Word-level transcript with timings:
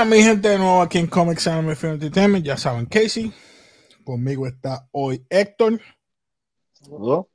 Bueno, 0.00 0.16
mi 0.16 0.22
gente, 0.22 0.48
de 0.48 0.56
nuevo 0.56 0.80
aquí 0.80 0.96
en 0.96 1.08
Comics 1.08 1.46
Anime 1.46 1.76
Film 1.76 1.92
Entertainment. 1.92 2.42
Ya 2.42 2.56
saben, 2.56 2.86
Casey. 2.86 3.34
Conmigo 4.02 4.46
está 4.46 4.88
hoy 4.92 5.26
Héctor. 5.28 5.78
Saludos. 6.72 7.26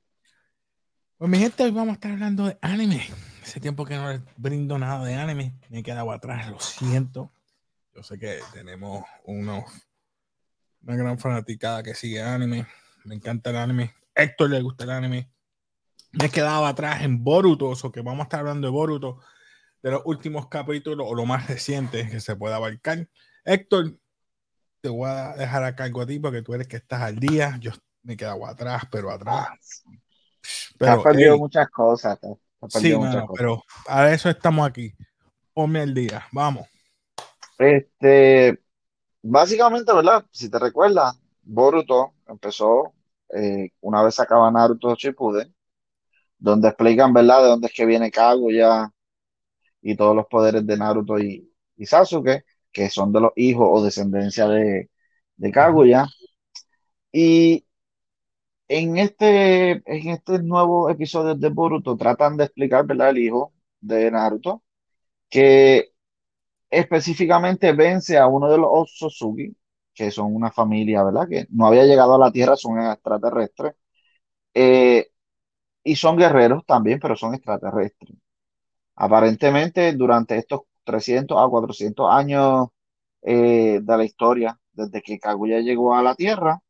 Pues 1.16 1.30
mi 1.30 1.38
gente, 1.38 1.64
hoy 1.64 1.70
vamos 1.70 1.92
a 1.92 1.94
estar 1.94 2.12
hablando 2.14 2.48
de 2.48 2.58
anime. 2.64 3.08
Hace 3.44 3.60
tiempo 3.60 3.86
que 3.86 3.96
no 3.96 4.10
les 4.10 4.22
brindo 4.36 4.80
nada 4.80 5.06
de 5.06 5.14
anime. 5.14 5.54
Me 5.70 5.78
he 5.78 5.84
quedado 5.84 6.12
atrás, 6.12 6.50
lo 6.50 6.60
siento. 6.60 7.32
Yo 7.94 8.02
sé 8.02 8.18
que 8.18 8.40
tenemos 8.52 9.06
unos, 9.26 9.66
una 10.82 10.96
gran 10.96 11.20
fanaticada 11.20 11.84
que 11.84 11.94
sigue 11.94 12.24
anime. 12.24 12.66
Me 13.04 13.14
encanta 13.14 13.52
el 13.52 13.58
anime. 13.58 13.94
Héctor 14.16 14.50
le 14.50 14.62
gusta 14.64 14.86
el 14.86 14.90
anime. 14.90 15.30
Me 16.14 16.26
he 16.26 16.30
quedado 16.32 16.66
atrás 16.66 17.04
en 17.04 17.24
Boruto, 17.24 17.70
o 17.70 17.92
que 17.92 18.02
vamos 18.02 18.22
a 18.22 18.24
estar 18.24 18.40
hablando 18.40 18.66
de 18.66 18.72
Boruto, 18.72 19.20
de 19.86 19.92
los 19.92 20.02
últimos 20.06 20.48
capítulos 20.48 21.06
o 21.08 21.14
lo 21.14 21.28
más 21.28 21.48
reciente 21.48 22.10
que 22.10 22.20
se 22.20 22.36
pueda 22.36 22.56
abarcar. 22.56 23.08
Héctor, 23.44 23.96
te 24.82 24.90
voy 24.90 25.08
a 25.08 25.36
dejar 25.36 25.64
a 25.64 25.76
cargo 25.76 26.02
a 26.02 26.08
ti 26.08 26.18
porque 26.18 26.42
tú 26.42 26.56
eres 26.56 26.68
que 26.68 26.78
estás 26.78 27.04
al 27.04 27.18
día. 27.18 27.56
Yo 27.60 27.70
me 28.02 28.14
he 28.14 28.18
quedado 28.18 28.48
atrás, 28.48 28.82
pero 28.92 29.12
atrás. 29.12 29.84
Te 30.80 30.88
has 30.88 31.04
perdido 31.04 31.38
muchas 31.38 31.70
cosas. 31.70 32.18
Sí, 32.68 32.98
mano, 32.98 33.28
cosas. 33.28 33.36
pero 33.38 33.64
a 33.88 34.10
eso 34.12 34.28
estamos 34.28 34.68
aquí. 34.68 34.92
Ponme 35.54 35.82
al 35.82 35.94
día, 35.94 36.26
vamos. 36.32 36.68
Este, 37.60 38.60
básicamente, 39.22 39.94
¿verdad? 39.94 40.26
Si 40.32 40.50
te 40.50 40.58
recuerdas, 40.58 41.16
Boruto 41.44 42.16
empezó 42.28 42.92
eh, 43.30 43.70
una 43.82 44.02
vez 44.02 44.20
acaba 44.20 44.50
Naruto 44.50 44.96
Shippuden, 44.96 45.56
donde 46.40 46.70
explican, 46.70 47.14
¿verdad? 47.14 47.44
De 47.44 47.50
dónde 47.50 47.68
es 47.68 47.74
que 47.74 47.86
viene 47.86 48.10
Kaguya 48.10 48.92
y 49.86 49.98
todos 49.98 50.16
los 50.18 50.28
poderes 50.28 50.68
de 50.68 50.78
Naruto 50.78 51.20
y, 51.20 51.52
y 51.78 51.88
Sasuke, 51.88 52.46
que 52.74 52.90
son 52.92 53.14
de 53.14 53.22
los 53.22 53.34
hijos 53.38 53.68
o 53.72 53.84
descendencia 53.86 54.48
de, 54.50 54.92
de 55.38 55.52
Kaguya. 55.52 56.08
Y 57.12 57.66
en 58.68 58.98
este, 58.98 59.72
en 59.86 60.10
este 60.10 60.40
nuevo 60.44 60.90
episodio 60.90 61.36
de 61.36 61.50
Boruto 61.50 61.96
tratan 61.98 62.38
de 62.38 62.46
explicar, 62.46 62.86
¿verdad? 62.86 63.10
El 63.12 63.20
hijo 63.20 63.54
de 63.80 64.10
Naruto, 64.12 64.64
que 65.30 65.94
específicamente 66.70 67.74
vence 67.74 68.18
a 68.18 68.28
uno 68.28 68.50
de 68.52 68.58
los 68.60 68.68
Otsutsuki, 68.72 69.56
que 69.94 70.12
son 70.12 70.36
una 70.36 70.52
familia, 70.52 71.04
¿verdad? 71.04 71.28
Que 71.30 71.48
no 71.52 71.68
había 71.68 71.86
llegado 71.86 72.16
a 72.16 72.20
la 72.20 72.32
Tierra, 72.32 72.58
son 72.58 72.80
extraterrestres. 72.82 73.76
Eh, 74.54 75.10
y 75.84 75.96
son 75.98 76.18
guerreros 76.18 76.66
también, 76.66 77.00
pero 77.00 77.16
son 77.16 77.36
extraterrestres. 77.36 78.18
Aparentemente, 78.96 79.94
durante 79.94 80.38
estos 80.38 80.62
300 80.84 81.38
a 81.40 81.48
400 81.50 82.08
años 82.12 82.68
eh, 83.22 83.80
de 83.82 83.98
la 83.98 84.04
historia, 84.06 84.60
desde 84.74 85.02
que 85.02 85.20
Kaguya 85.20 85.60
llegó 85.60 85.96
a 85.96 86.04
la 86.04 86.16
Tierra, 86.16 86.62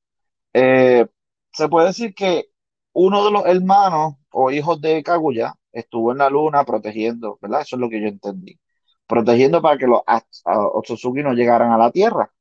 eh, 0.54 1.08
se 1.54 1.70
puede 1.70 1.88
decir 1.88 2.16
que 2.16 2.46
uno 2.94 3.26
de 3.26 3.32
los 3.32 3.46
hermanos 3.46 4.16
o 4.32 4.52
hijos 4.52 4.82
de 4.82 5.04
Kaguya 5.04 5.56
estuvo 5.72 6.12
en 6.12 6.20
la 6.20 6.30
luna 6.30 6.66
protegiendo, 6.66 7.38
¿verdad? 7.42 7.62
Eso 7.62 7.76
es 7.76 7.80
lo 7.82 7.90
que 7.90 8.02
yo 8.02 8.08
entendí. 8.08 8.60
Protegiendo 9.08 9.62
para 9.62 9.78
que 9.78 9.88
los 9.88 10.02
Otsutsuki 10.46 11.24
no 11.24 11.34
llegaran 11.34 11.72
a 11.72 11.78
la 11.78 11.92
Tierra. 11.92 12.32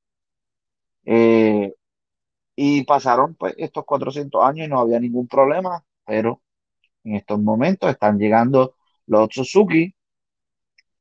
Eh, 1.04 1.74
y 2.56 2.84
pasaron 2.84 3.34
pues, 3.36 3.54
estos 3.58 3.84
400 3.84 4.42
años 4.44 4.66
y 4.66 4.70
no 4.70 4.80
había 4.80 5.00
ningún 5.00 5.28
problema, 5.28 5.84
pero 6.06 6.42
en 7.04 7.16
estos 7.16 7.40
momentos 7.40 7.90
están 7.90 8.18
llegando 8.18 8.76
los 9.06 9.22
Otsutsuki 9.24 9.94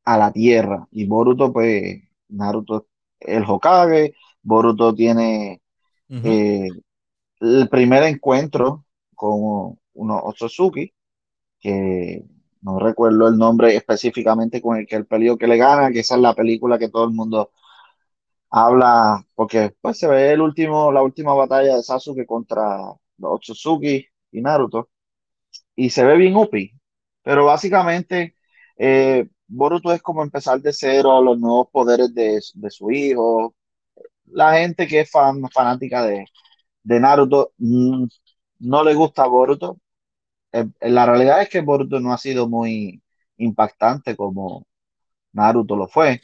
a 0.05 0.17
la 0.17 0.31
Tierra. 0.31 0.87
Y 0.91 1.05
Boruto, 1.05 1.51
pues, 1.53 2.01
Naruto 2.29 2.87
es 3.19 3.37
el 3.37 3.43
Hokage, 3.47 4.15
Boruto 4.41 4.93
tiene 4.93 5.61
eh, 6.09 6.67
el 7.39 7.69
primer 7.69 8.03
encuentro 8.03 8.85
con 9.15 9.79
unos 9.93 10.21
Otsutsuki, 10.23 10.93
que 11.59 12.23
no 12.61 12.79
recuerdo 12.79 13.27
el 13.27 13.37
nombre 13.37 13.75
específicamente 13.75 14.61
con 14.61 14.77
el 14.77 14.87
que 14.87 14.95
el 14.95 15.05
peleó 15.05 15.37
que 15.37 15.47
le 15.47 15.57
gana, 15.57 15.91
que 15.91 15.99
esa 15.99 16.15
es 16.15 16.21
la 16.21 16.33
película 16.33 16.79
que 16.79 16.89
todo 16.89 17.05
el 17.05 17.11
mundo 17.11 17.51
habla, 18.49 19.25
porque 19.35 19.75
pues 19.81 19.97
se 19.99 20.07
ve 20.07 20.31
el 20.31 20.41
último, 20.41 20.91
la 20.91 21.01
última 21.01 21.33
batalla 21.33 21.75
de 21.75 21.83
Sasuke 21.83 22.25
contra 22.25 22.77
los 23.17 23.33
Otsutsuki 23.33 24.05
y 24.31 24.41
Naruto, 24.41 24.89
y 25.75 25.89
se 25.89 26.05
ve 26.05 26.17
bien 26.17 26.35
UPI, 26.35 26.73
pero 27.23 27.45
básicamente 27.45 28.35
eh, 28.78 29.29
Boruto 29.47 29.94
es 29.94 30.01
como 30.03 30.23
empezar 30.23 30.61
de 30.61 30.73
cero, 30.73 31.22
los 31.23 31.39
nuevos 31.39 31.69
poderes 31.72 32.13
de, 32.16 32.41
de 32.56 32.72
su 32.72 32.91
hijo, 32.91 33.56
la 34.25 34.53
gente 34.56 34.88
que 34.88 35.01
es 35.01 35.11
fan, 35.11 35.41
fanática 35.51 36.03
de, 36.06 36.25
de 36.83 37.00
Naruto 37.00 37.53
mm, 37.59 38.06
no 38.62 38.83
le 38.83 38.94
gusta 38.95 39.25
Boruto. 39.28 39.79
Eh, 40.51 40.66
la 40.81 41.06
realidad 41.06 41.41
es 41.41 41.50
que 41.50 41.62
Boruto 41.62 42.00
no 42.00 42.13
ha 42.13 42.17
sido 42.17 42.47
muy 42.50 43.01
impactante 43.38 44.16
como 44.16 44.66
Naruto 45.33 45.75
lo 45.75 45.88
fue, 45.88 46.22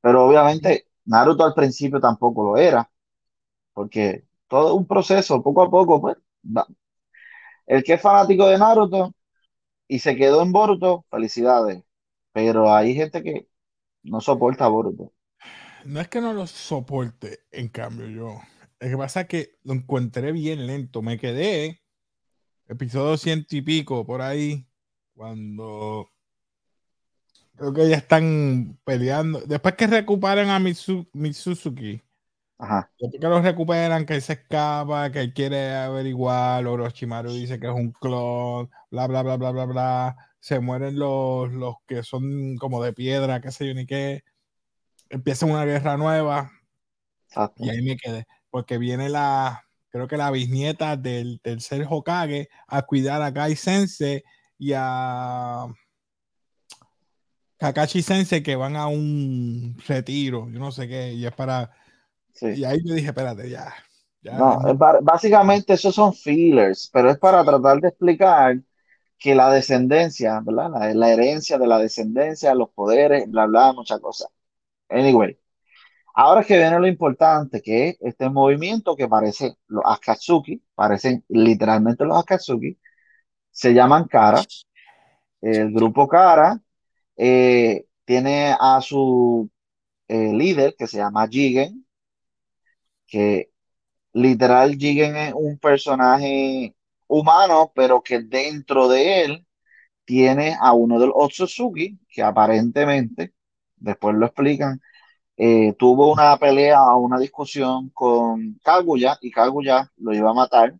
pero 0.00 0.26
obviamente 0.26 0.88
Naruto 1.06 1.44
al 1.44 1.54
principio 1.54 2.00
tampoco 2.00 2.44
lo 2.44 2.56
era, 2.58 2.90
porque 3.74 4.24
todo 4.48 4.74
un 4.74 4.86
proceso, 4.86 5.42
poco 5.42 5.62
a 5.62 5.70
poco, 5.70 6.00
pues. 6.00 6.16
El 7.66 7.82
que 7.84 7.94
es 7.94 8.00
fanático 8.00 8.46
de 8.46 8.58
Naruto 8.58 9.14
y 9.88 9.98
se 9.98 10.16
quedó 10.16 10.42
en 10.42 10.52
Boruto, 10.52 11.04
felicidades, 11.10 11.82
pero 12.32 12.74
hay 12.74 12.94
gente 12.94 13.22
que 13.22 13.48
no 14.02 14.20
soporta 14.20 14.64
a 14.64 14.68
Boruto. 14.68 15.12
No 15.84 16.00
es 16.00 16.08
que 16.08 16.20
no 16.20 16.32
lo 16.32 16.46
soporte, 16.46 17.40
en 17.50 17.68
cambio, 17.68 18.06
yo. 18.08 18.40
Lo 18.80 18.88
que 18.88 18.96
pasa 18.96 19.22
es 19.22 19.28
que 19.28 19.58
lo 19.64 19.74
encontré 19.74 20.32
bien 20.32 20.66
lento. 20.66 21.02
Me 21.02 21.18
quedé 21.18 21.82
episodio 22.66 23.16
ciento 23.16 23.56
y 23.56 23.62
pico 23.62 24.04
por 24.06 24.22
ahí, 24.22 24.66
cuando 25.14 26.10
creo 27.56 27.72
que 27.72 27.88
ya 27.88 27.96
están 27.96 28.78
peleando. 28.84 29.40
Después 29.40 29.74
que 29.74 29.86
recuperan 29.86 30.48
a 30.48 30.58
Mitsu, 30.58 31.06
Mitsuzuki, 31.12 32.00
Ajá, 32.58 32.90
después 32.98 33.20
que 33.20 33.28
lo 33.28 33.42
recuperan, 33.42 34.06
que 34.06 34.14
él 34.14 34.22
se 34.22 34.34
escapa, 34.34 35.10
que 35.10 35.20
él 35.20 35.34
quiere 35.34 35.74
averiguar, 35.74 36.66
Orochimaru 36.66 37.32
dice 37.32 37.58
que 37.58 37.66
es 37.66 37.72
un 37.72 37.90
clon, 37.92 38.70
bla, 38.90 39.06
bla, 39.06 39.22
bla, 39.22 39.36
bla, 39.36 39.50
bla, 39.50 39.64
bla. 39.64 40.16
Se 40.40 40.60
mueren 40.60 40.98
los, 40.98 41.52
los 41.52 41.76
que 41.86 42.02
son 42.02 42.56
como 42.56 42.82
de 42.82 42.92
piedra, 42.92 43.40
qué 43.40 43.50
sé 43.50 43.66
yo 43.66 43.74
ni 43.74 43.86
qué. 43.86 44.22
Empieza 45.10 45.46
una 45.46 45.64
guerra 45.64 45.96
nueva. 45.96 46.52
exacto. 47.26 47.64
Y 47.64 47.70
ahí 47.70 47.82
me 47.82 47.96
quedé, 47.96 48.26
porque 48.50 48.78
viene 48.78 49.08
la, 49.08 49.64
creo 49.90 50.06
que 50.06 50.16
la 50.16 50.30
bisnieta 50.30 50.96
del 50.96 51.40
tercer 51.40 51.86
Hokage 51.88 52.48
a 52.68 52.82
cuidar 52.82 53.22
a 53.22 53.32
Kai 53.32 53.56
Sensei 53.56 54.22
y 54.58 54.72
a 54.74 55.66
Kakashi 57.58 58.02
Sensei 58.02 58.42
que 58.42 58.56
van 58.56 58.76
a 58.76 58.86
un 58.88 59.76
retiro, 59.86 60.50
yo 60.50 60.58
no 60.58 60.72
sé 60.72 60.88
qué, 60.88 61.14
y 61.14 61.24
es 61.24 61.32
para, 61.32 61.70
Sí. 62.34 62.46
y 62.52 62.64
ahí 62.64 62.78
yo 62.84 62.94
dije, 62.94 63.08
espérate, 63.08 63.48
ya, 63.50 63.74
ya, 64.22 64.40
No, 64.40 64.58
ba- 64.76 64.98
básicamente 65.02 65.74
esos 65.74 65.94
son 65.94 66.12
fillers, 66.14 66.90
pero 66.92 67.10
es 67.10 67.18
para 67.18 67.44
tratar 67.44 67.80
de 67.80 67.88
explicar 67.88 68.56
que 69.18 69.34
la 69.34 69.50
descendencia, 69.52 70.40
¿verdad? 70.44 70.70
La, 70.72 70.94
la 70.94 71.12
herencia 71.12 71.58
de 71.58 71.66
la 71.68 71.78
descendencia, 71.78 72.54
los 72.54 72.70
poderes, 72.70 73.30
bla, 73.30 73.46
bla, 73.46 73.72
muchas 73.72 74.00
cosas. 74.00 74.28
Anyway, 74.90 75.38
ahora 76.14 76.42
es 76.42 76.48
que 76.48 76.58
viene 76.58 76.80
lo 76.80 76.88
importante, 76.88 77.62
que 77.62 77.90
es 77.90 77.98
este 78.02 78.30
movimiento 78.30 78.96
que 78.96 79.08
parece 79.08 79.56
los 79.68 79.84
Akatsuki, 79.86 80.62
parecen 80.74 81.24
literalmente 81.28 82.04
los 82.06 82.18
Akatsuki, 82.18 82.78
se 83.50 83.74
llaman 83.74 84.06
Kara. 84.08 84.42
El 85.40 85.72
grupo 85.72 86.08
Kara 86.08 86.60
eh, 87.16 87.86
tiene 88.04 88.54
a 88.58 88.80
su 88.80 89.50
eh, 90.08 90.32
líder 90.34 90.76
que 90.78 90.86
se 90.88 90.98
llama 90.98 91.28
Jigen, 91.28 91.83
que 93.06 93.50
Literal, 94.14 94.76
Jigen 94.78 95.16
es 95.16 95.34
un 95.34 95.58
personaje 95.58 96.74
humano, 97.08 97.72
pero 97.74 98.02
que 98.02 98.20
dentro 98.20 98.88
de 98.88 99.24
él 99.24 99.46
tiene 100.04 100.56
a 100.60 100.72
uno 100.74 101.00
de 101.00 101.06
los 101.08 101.14
Otsutsuki, 101.16 101.98
que 102.08 102.22
aparentemente, 102.22 103.34
después 103.76 104.16
lo 104.16 104.26
explican, 104.26 104.80
eh, 105.36 105.74
tuvo 105.78 106.12
una 106.12 106.36
pelea 106.38 106.82
o 106.82 106.98
una 107.00 107.18
discusión 107.18 107.90
con 107.90 108.58
Kaguya 108.64 109.18
y 109.22 109.30
Kaguya 109.32 109.92
lo 109.98 110.14
iba 110.14 110.30
a 110.30 110.34
matar. 110.34 110.74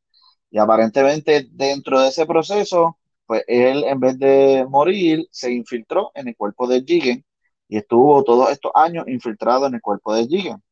Y 0.51 0.59
aparentemente 0.59 1.49
dentro 1.53 2.01
de 2.01 2.09
ese 2.11 2.27
proceso, 2.27 2.99
pues 3.27 3.45
él 3.49 3.85
en 3.85 4.01
vez 4.01 4.19
de 4.19 4.67
morir, 4.69 5.27
se 5.33 5.53
infiltró 5.53 6.13
en 6.15 6.29
el 6.29 6.37
cuerpo 6.37 6.69
de 6.69 6.83
Jigen 6.85 7.25
y 7.69 7.79
estuvo 7.79 8.23
todos 8.25 8.51
estos 8.53 8.73
años 8.75 9.07
infiltrado 9.09 9.67
en 9.67 9.75
el 9.77 9.83
cuerpo 9.83 10.15
de 10.15 10.27
Jigen 10.27 10.63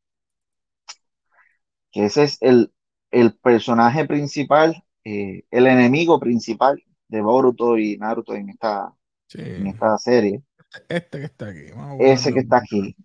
que 1.92 2.06
ese 2.06 2.24
es 2.24 2.38
el, 2.40 2.72
el 3.10 3.34
personaje 3.36 4.06
principal, 4.06 4.82
eh, 5.04 5.44
el 5.50 5.66
enemigo 5.66 6.18
principal 6.18 6.82
de 7.08 7.20
Boruto 7.20 7.78
y 7.78 7.98
Naruto 7.98 8.34
en 8.34 8.50
esta, 8.50 8.94
sí. 9.28 9.40
en 9.40 9.66
esta 9.68 9.98
serie. 9.98 10.42
este 10.88 11.18
que 11.18 11.26
está 11.26 11.48
aquí, 11.48 11.70
vamos 11.74 11.98
Ese 12.00 12.32
que 12.32 12.40
está 12.40 12.58
aquí. 12.58 12.96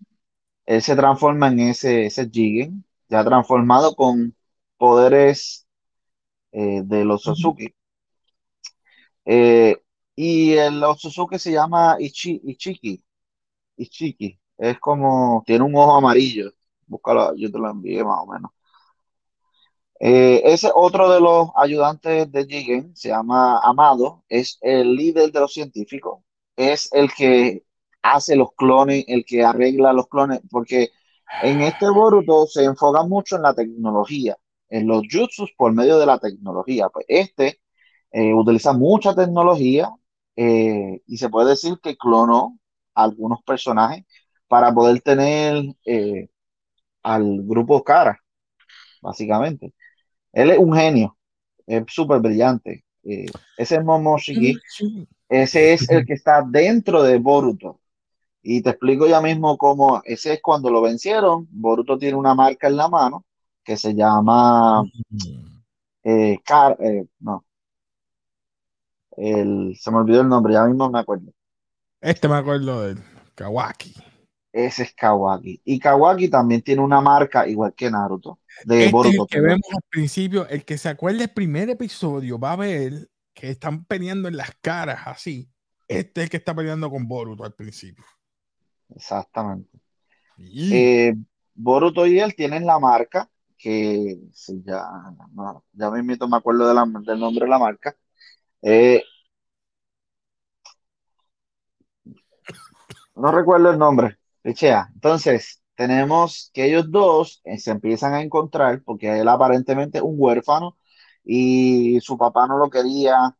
él 0.66 0.82
se 0.82 0.96
transforma 0.96 1.48
en 1.48 1.60
ese, 1.60 2.06
ese 2.06 2.28
Jigen, 2.30 2.84
ya 3.08 3.24
transformado 3.24 3.94
con 3.94 4.34
poderes 4.78 5.66
eh, 6.52 6.82
de 6.84 7.04
los. 7.04 7.26
Otsutsuki. 7.26 7.74
Eh, 9.24 9.76
y 10.16 10.52
el 10.54 10.82
Otsutsuki 10.82 11.38
se 11.38 11.52
llama 11.52 11.96
Ichi, 12.00 12.40
Ichiki. 12.44 13.02
Ichiki. 13.76 14.38
Es 14.58 14.78
como, 14.80 15.42
tiene 15.46 15.64
un 15.64 15.74
ojo 15.76 15.96
amarillo. 15.96 16.52
Búscalo, 16.86 17.34
yo 17.36 17.50
te 17.50 17.58
lo 17.58 17.70
envié 17.70 18.04
más 18.04 18.18
o 18.20 18.26
menos. 18.26 18.50
Eh, 20.00 20.42
ese 20.44 20.70
otro 20.74 21.10
de 21.10 21.20
los 21.20 21.48
ayudantes 21.56 22.30
de 22.30 22.46
Jigen 22.46 22.94
se 22.96 23.08
llama 23.08 23.60
Amado, 23.62 24.24
es 24.28 24.58
el 24.62 24.94
líder 24.94 25.32
de 25.32 25.40
los 25.40 25.52
científicos, 25.52 26.20
es 26.56 26.88
el 26.92 27.12
que 27.12 27.64
hace 28.02 28.36
los 28.36 28.52
clones, 28.56 29.04
el 29.08 29.24
que 29.24 29.44
arregla 29.44 29.92
los 29.92 30.08
clones, 30.08 30.40
porque 30.50 30.90
en 31.42 31.60
este 31.62 31.88
Boruto 31.90 32.46
se 32.46 32.64
enfoca 32.64 33.02
mucho 33.04 33.36
en 33.36 33.42
la 33.42 33.54
tecnología, 33.54 34.36
en 34.68 34.86
los 34.86 35.02
jutsus 35.10 35.52
por 35.56 35.72
medio 35.72 35.98
de 35.98 36.06
la 36.06 36.18
tecnología. 36.18 36.88
Pues 36.90 37.04
este 37.08 37.60
eh, 38.12 38.34
utiliza 38.34 38.72
mucha 38.72 39.14
tecnología 39.14 39.90
eh, 40.36 41.02
y 41.06 41.16
se 41.18 41.28
puede 41.28 41.50
decir 41.50 41.78
que 41.82 41.96
clonó 41.96 42.58
a 42.94 43.04
algunos 43.04 43.42
personajes 43.44 44.04
para 44.48 44.72
poder 44.72 45.00
tener 45.02 45.64
eh, 45.84 46.28
al 47.02 47.42
grupo 47.42 47.82
Cara, 47.84 48.20
básicamente. 49.02 49.74
Él 50.38 50.50
es 50.52 50.58
un 50.58 50.72
genio, 50.72 51.16
es 51.66 51.82
súper 51.88 52.20
brillante. 52.20 52.84
Eh, 53.02 53.26
ese 53.56 53.80
Momoshiki, 53.82 54.56
ese 55.28 55.72
es 55.72 55.90
el 55.90 56.06
que 56.06 56.12
está 56.14 56.42
dentro 56.42 57.02
de 57.02 57.18
Boruto. 57.18 57.80
Y 58.40 58.62
te 58.62 58.70
explico 58.70 59.08
ya 59.08 59.20
mismo 59.20 59.58
cómo, 59.58 60.00
ese 60.04 60.34
es 60.34 60.40
cuando 60.40 60.70
lo 60.70 60.80
vencieron. 60.80 61.48
Boruto 61.50 61.98
tiene 61.98 62.16
una 62.16 62.36
marca 62.36 62.68
en 62.68 62.76
la 62.76 62.88
mano 62.88 63.24
que 63.64 63.76
se 63.76 63.96
llama, 63.96 64.84
eh, 66.04 66.38
Car- 66.44 66.78
eh, 66.80 67.04
no, 67.18 67.44
el, 69.16 69.76
se 69.76 69.90
me 69.90 69.96
olvidó 69.98 70.20
el 70.20 70.28
nombre, 70.28 70.54
ya 70.54 70.64
mismo 70.66 70.88
me 70.88 71.00
acuerdo. 71.00 71.32
Este 72.00 72.28
me 72.28 72.36
acuerdo 72.36 72.82
del 72.82 73.02
Kawaki. 73.34 73.92
Ese 74.52 74.82
es 74.84 74.94
Kawaki. 74.94 75.60
Y 75.64 75.78
Kawaki 75.78 76.28
también 76.28 76.62
tiene 76.62 76.82
una 76.82 77.00
marca 77.00 77.46
igual 77.46 77.74
que 77.74 77.90
Naruto, 77.90 78.40
de 78.64 78.76
Este 78.76 78.86
es 78.86 78.92
Boruto, 78.92 79.22
el 79.22 79.28
que 79.28 79.40
vemos 79.40 79.60
al 79.72 79.82
principio, 79.88 80.48
el 80.48 80.64
que 80.64 80.78
se 80.78 80.88
acuerda 80.88 81.18
del 81.18 81.30
primer 81.30 81.70
episodio 81.70 82.38
va 82.38 82.52
a 82.52 82.56
ver 82.56 83.08
que 83.34 83.50
están 83.50 83.84
peleando 83.84 84.28
en 84.28 84.36
las 84.36 84.50
caras 84.60 85.00
así. 85.06 85.48
Este 85.86 86.20
es 86.20 86.24
el 86.24 86.30
que 86.30 86.36
está 86.38 86.54
peleando 86.54 86.90
con 86.90 87.06
Boruto 87.06 87.44
al 87.44 87.54
principio. 87.54 88.04
Exactamente. 88.94 89.78
Y 90.38 90.74
Eh, 90.74 91.14
Boruto 91.54 92.06
y 92.06 92.18
él 92.18 92.34
tienen 92.34 92.64
la 92.64 92.78
marca 92.78 93.28
que 93.56 94.18
sí, 94.32 94.62
ya, 94.64 94.84
ya 95.72 95.90
me 95.90 96.36
acuerdo 96.36 96.68
de 96.68 96.74
la- 96.74 96.86
del 96.86 97.18
nombre 97.20 97.44
de 97.44 97.50
la 97.50 97.58
marca. 97.58 97.96
Eh, 98.62 99.02
no 103.16 103.32
recuerdo 103.32 103.70
el 103.70 103.78
nombre, 103.78 104.16
Entonces, 104.94 105.62
tenemos 105.74 106.50
que 106.52 106.66
ellos 106.66 106.90
dos 106.90 107.40
eh, 107.44 107.58
se 107.58 107.70
empiezan 107.70 108.14
a 108.14 108.22
encontrar 108.22 108.82
porque 108.82 109.20
él 109.20 109.28
aparentemente 109.28 109.98
es 109.98 110.04
un 110.04 110.14
huérfano 110.16 110.76
y 111.24 112.00
su 112.00 112.16
papá 112.16 112.46
no 112.46 112.58
lo 112.58 112.70
quería. 112.70 113.36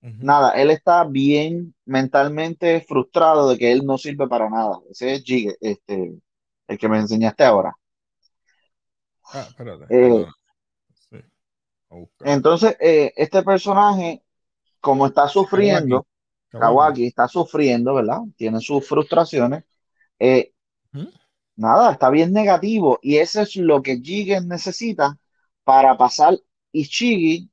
Nada, 0.00 0.50
él 0.50 0.70
está 0.70 1.04
bien 1.04 1.74
mentalmente 1.86 2.82
frustrado 2.82 3.48
de 3.48 3.56
que 3.56 3.72
él 3.72 3.86
no 3.86 3.96
sirve 3.96 4.28
para 4.28 4.50
nada. 4.50 4.78
Ese 4.90 5.14
es 5.14 5.24
este, 5.62 6.14
el 6.68 6.78
que 6.78 6.88
me 6.90 6.98
enseñaste 6.98 7.42
ahora. 7.42 7.74
Ah, 9.32 9.46
espérate, 9.48 9.86
Eh. 9.88 10.26
Sí, 10.92 11.16
entonces, 12.20 12.76
eh, 12.80 13.12
este 13.16 13.42
personaje, 13.42 14.22
como 14.80 15.06
está 15.06 15.26
sufriendo, 15.26 16.06
Kawaki. 16.50 16.66
Kawaki 16.66 17.06
está 17.06 17.28
sufriendo, 17.28 17.94
¿verdad? 17.94 18.18
Tiene 18.36 18.60
sus 18.60 18.86
frustraciones. 18.86 19.64
Eh, 20.24 20.52
Ujú. 20.94 21.08
nada, 21.56 21.92
está 21.92 22.10
bien 22.10 22.32
negativo. 22.32 22.98
Y 23.02 23.16
eso 23.18 23.42
es 23.42 23.56
lo 23.56 23.82
que 23.82 24.00
Jigen 24.00 24.48
necesita 24.48 25.18
para 25.64 25.96
pasar 25.96 26.38
Ichigi, 26.72 27.50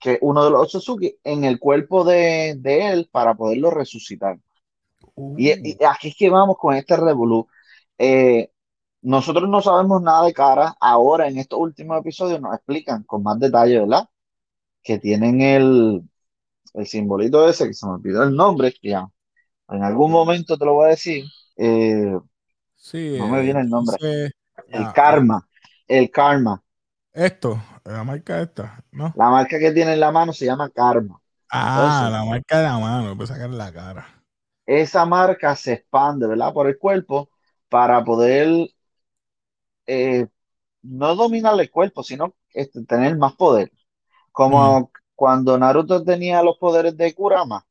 que 0.00 0.14
es 0.14 0.18
uno 0.22 0.44
de 0.44 0.50
los 0.50 0.62
Otsutsuki, 0.62 1.18
en 1.24 1.44
el 1.44 1.58
cuerpo 1.58 2.04
de, 2.04 2.56
de 2.58 2.88
él 2.88 3.08
para 3.10 3.34
poderlo 3.34 3.70
resucitar. 3.70 4.38
Y, 5.36 5.50
y 5.70 5.84
aquí 5.84 6.08
es 6.08 6.16
que 6.16 6.30
vamos 6.30 6.56
con 6.58 6.74
este 6.76 6.96
revolú. 6.96 7.46
Eh, 7.98 8.50
nosotros 9.02 9.48
no 9.48 9.62
sabemos 9.62 10.02
nada 10.02 10.26
de 10.26 10.32
cara. 10.34 10.76
Ahora, 10.80 11.28
en 11.28 11.38
estos 11.38 11.58
últimos 11.60 12.00
episodios, 12.00 12.40
nos 12.40 12.54
explican 12.54 13.04
con 13.04 13.22
más 13.22 13.38
detalle, 13.40 13.80
¿verdad? 13.80 14.08
Que 14.82 14.98
tienen 14.98 15.40
el, 15.42 16.02
el 16.74 16.86
simbolito 16.86 17.48
ese, 17.48 17.66
que 17.68 17.74
se 17.74 17.86
me 17.86 17.94
olvidó 17.94 18.22
el 18.24 18.34
nombre, 18.36 18.72
que 18.72 18.90
ya 18.90 19.08
en 19.70 19.84
algún 19.84 20.12
momento 20.12 20.58
te 20.58 20.64
lo 20.66 20.74
voy 20.74 20.86
a 20.88 20.90
decir. 20.90 21.24
Eh, 21.56 22.18
sí, 22.74 23.16
no 23.18 23.28
me 23.28 23.42
viene 23.42 23.60
el 23.60 23.68
nombre. 23.68 23.96
El 24.68 24.84
ah, 24.84 24.92
karma. 24.94 25.48
El 25.86 26.10
karma. 26.10 26.62
esto, 27.12 27.60
la 27.84 28.04
marca 28.04 28.40
esta, 28.40 28.84
¿no? 28.90 29.12
La 29.16 29.30
marca 29.30 29.58
que 29.58 29.72
tiene 29.72 29.94
en 29.94 30.00
la 30.00 30.10
mano 30.12 30.32
se 30.32 30.44
llama 30.44 30.70
karma. 30.70 31.20
Ah, 31.50 31.76
Entonces, 31.78 32.12
la 32.12 32.24
marca 32.24 32.58
de 32.58 32.64
la 32.64 32.78
mano, 32.78 33.16
pues 33.16 33.28
sacar 33.28 33.50
la 33.50 33.72
cara. 33.72 34.06
esa 34.66 35.06
marca 35.06 35.54
se 35.56 35.74
expande, 35.74 36.26
¿verdad? 36.26 36.52
Por 36.52 36.66
el 36.68 36.78
cuerpo 36.78 37.30
para 37.68 38.04
poder 38.04 38.68
eh, 39.86 40.26
no 40.82 41.14
dominar 41.14 41.58
el 41.60 41.70
cuerpo, 41.70 42.02
sino 42.02 42.34
este, 42.52 42.84
tener 42.84 43.16
más 43.16 43.34
poder. 43.34 43.72
Como 44.32 44.90
cuando 45.14 45.58
Naruto 45.58 46.04
tenía 46.04 46.42
los 46.42 46.58
poderes 46.58 46.96
de 46.96 47.14
Kurama, 47.14 47.66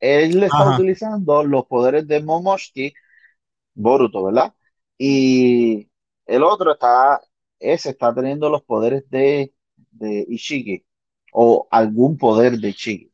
él 0.00 0.42
está 0.42 0.64
Ajá. 0.64 0.66
utilizando 0.66 1.44
los 1.44 1.66
poderes 1.66 2.06
de 2.08 2.22
Momoshiki, 2.22 2.94
Boruto, 3.74 4.24
¿verdad? 4.24 4.54
Y 4.98 5.90
el 6.26 6.42
otro 6.44 6.72
está, 6.72 7.20
ese 7.58 7.90
está 7.90 8.14
teniendo 8.14 8.50
los 8.50 8.62
poderes 8.64 9.08
de, 9.10 9.54
de 9.92 10.26
Ishiki 10.28 10.84
o 11.32 11.68
algún 11.70 12.18
poder 12.18 12.58
de 12.58 12.70
Ishiki. 12.70 13.12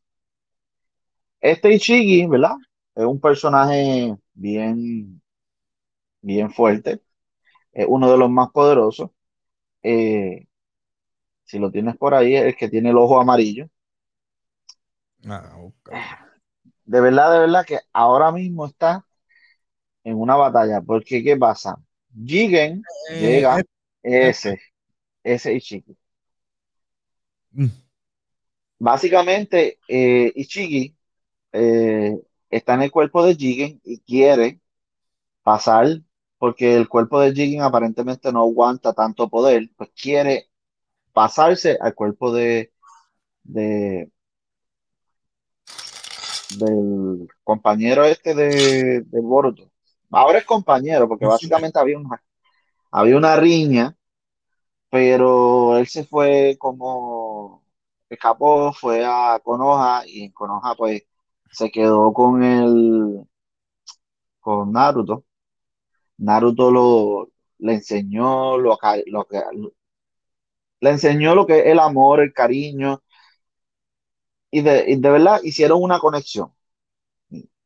Este 1.41 1.73
Ishiki, 1.75 2.27
¿verdad? 2.27 2.57
Es 2.95 3.05
un 3.05 3.21
personaje 3.21 4.17
bien, 4.35 5.21
bien 6.21 6.51
fuerte, 6.53 7.01
es 7.73 7.87
uno 7.89 8.11
de 8.13 8.19
los 8.19 8.31
más 8.31 8.51
poderosos. 8.53 9.11
Eh, 9.83 10.47
si 11.45 11.59
lo 11.59 11.71
tienes 11.71 11.97
por 11.97 12.15
ahí, 12.15 12.37
es 12.37 12.45
el 12.45 12.57
que 12.57 12.69
tiene 12.69 12.91
el 12.91 12.99
ojo 12.99 13.21
amarillo. 13.21 13.69
Nada, 15.23 15.53
a 15.53 15.57
buscarlo. 15.59 16.17
De 16.87 17.01
verdad, 17.01 17.33
de 17.33 17.41
verdad 17.41 17.67
que 17.67 17.79
ahora 17.93 18.33
mismo 18.33 18.67
está 18.67 19.07
en 20.05 20.17
una 20.21 20.37
batalla, 20.37 20.81
porque 20.83 21.23
¿qué 21.25 21.37
pasa? 21.37 21.77
Jigen 22.25 22.89
Eh, 23.11 23.47
llega, 23.47 23.65
es- 24.19 24.39
ese, 24.39 24.61
ese 25.25 25.55
Ichiki. 25.55 25.97
mm, 27.57 27.71
Básicamente, 28.79 29.81
eh, 29.89 30.33
Ichiki 30.35 30.95
eh, 31.53 32.15
está 32.51 32.75
en 32.75 32.83
el 32.85 32.93
cuerpo 32.93 33.25
de 33.25 33.35
Jigen 33.37 33.81
y 33.85 34.01
quiere 34.01 34.61
pasar, 35.43 36.03
porque 36.39 36.77
el 36.77 36.89
cuerpo 36.89 37.21
de 37.21 37.33
Jigen 37.35 37.63
aparentemente 37.63 38.33
no 38.33 38.43
aguanta 38.43 38.95
tanto 38.95 39.29
poder, 39.31 39.71
pues 39.77 39.91
quiere 40.01 40.51
pasarse 41.13 41.79
al 41.81 41.95
cuerpo 41.95 42.33
de, 42.33 42.73
de- 43.45 44.11
del 46.59 47.29
compañero 47.45 48.05
este 48.05 48.35
de, 48.35 49.03
de 49.03 49.21
Boruto. 49.21 49.71
Ahora 50.11 50.39
es 50.39 50.45
compañero, 50.45 51.09
porque 51.09 51.27
básicamente 51.27 51.79
había 51.79 51.99
una, 51.99 52.23
había 52.91 53.17
una 53.17 53.37
riña, 53.37 53.97
pero 54.91 55.77
él 55.79 55.87
se 55.89 56.05
fue 56.05 56.57
como, 56.59 57.65
escapó, 58.09 58.73
fue 58.73 59.05
a 59.05 59.41
Konoha 59.43 60.05
y 60.07 60.25
en 60.25 60.33
Konoha 60.33 60.75
pues 60.77 61.03
se 61.51 61.71
quedó 61.71 62.13
con 62.13 62.43
el, 62.43 63.27
con 64.41 64.73
Naruto. 64.73 65.25
Naruto 66.19 66.71
lo, 66.71 67.29
le 67.59 67.75
enseñó 67.75 68.59
lo, 68.59 68.79
lo 69.07 69.25
que, 69.27 69.43
le 70.81 70.91
enseñó 70.91 71.35
lo 71.35 71.47
que 71.47 71.61
es 71.61 71.67
el 71.67 71.79
amor, 71.79 72.21
el 72.21 72.33
cariño, 72.33 73.03
y 74.51 74.63
de, 74.63 74.85
y 74.89 74.97
de 75.01 75.11
verdad 75.11 75.41
hicieron 75.45 75.83
una 75.83 75.99
conexión. 76.01 76.53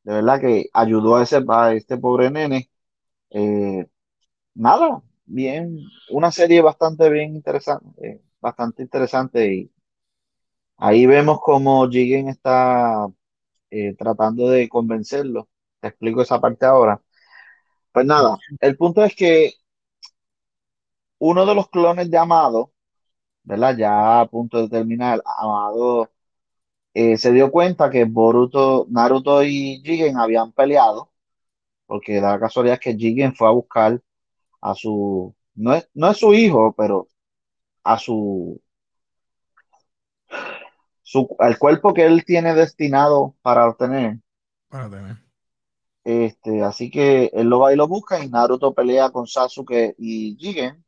De 0.03 0.13
verdad 0.15 0.41
que 0.41 0.67
ayudó 0.73 1.17
a, 1.17 1.23
ese, 1.23 1.45
a 1.49 1.73
este 1.75 1.99
pobre 1.99 2.31
nene. 2.31 2.71
Eh, 3.31 3.87
nada, 4.55 5.03
bien, 5.27 5.79
una 6.11 6.33
serie 6.33 6.63
bastante 6.63 7.11
bien 7.11 7.37
interesante, 7.37 7.87
eh, 8.09 8.23
bastante 8.41 8.83
interesante 8.83 9.55
y 9.55 9.73
ahí 10.77 11.07
vemos 11.07 11.41
cómo 11.43 11.89
Jigen 11.89 12.29
está 12.29 13.07
eh, 13.71 13.95
tratando 13.97 14.49
de 14.51 14.69
convencerlo. 14.69 15.49
Te 15.81 15.89
explico 15.89 16.23
esa 16.23 16.41
parte 16.41 16.67
ahora. 16.67 17.03
Pues 17.93 18.07
nada, 18.07 18.39
el 18.61 18.77
punto 18.79 19.05
es 19.05 19.17
que 19.17 19.53
uno 21.19 21.47
de 21.47 21.55
los 21.55 21.69
clones 21.71 22.11
de 22.11 22.19
Amado, 22.19 22.73
¿verdad? 23.45 23.77
Ya 23.79 24.21
a 24.23 24.27
punto 24.29 24.59
de 24.63 24.69
terminar, 24.69 25.23
Amado 25.27 26.11
eh, 26.95 27.17
se 27.19 27.33
dio 27.33 27.51
cuenta 27.51 27.91
que 27.91 28.05
Boruto, 28.05 28.87
Naruto 28.91 29.43
y 29.43 29.81
Jigen 29.85 30.19
habían 30.19 30.53
peleado, 30.53 31.11
porque 31.87 32.21
la 32.21 32.39
casualidad 32.39 32.81
que 32.81 32.97
Jigen 32.97 33.35
fue 33.35 33.49
a 33.49 33.53
buscar 33.53 34.01
a 34.61 34.75
su, 34.75 35.35
no 35.55 35.75
es, 35.75 35.89
no 35.95 36.11
es 36.11 36.19
su 36.19 36.35
hijo, 36.35 36.75
pero 36.77 37.09
a 37.85 37.99
su, 37.99 38.61
su, 41.03 41.37
al 41.39 41.59
cuerpo 41.59 41.95
que 41.95 42.07
él 42.07 42.25
tiene 42.25 42.55
destinado 42.55 43.37
para 43.43 43.69
obtener. 43.69 44.19
Para 44.69 44.91
tener. 44.91 45.17
Este, 46.03 46.63
así 46.63 46.91
que 46.91 47.31
él 47.35 47.49
lo 47.49 47.61
va 47.61 47.73
y 47.73 47.77
lo 47.77 47.87
busca 47.87 48.23
y 48.23 48.29
Naruto 48.29 48.75
pelea 48.75 49.11
con 49.11 49.27
Sasuke 49.27 49.95
y 49.99 50.37
Jigen. 50.37 50.85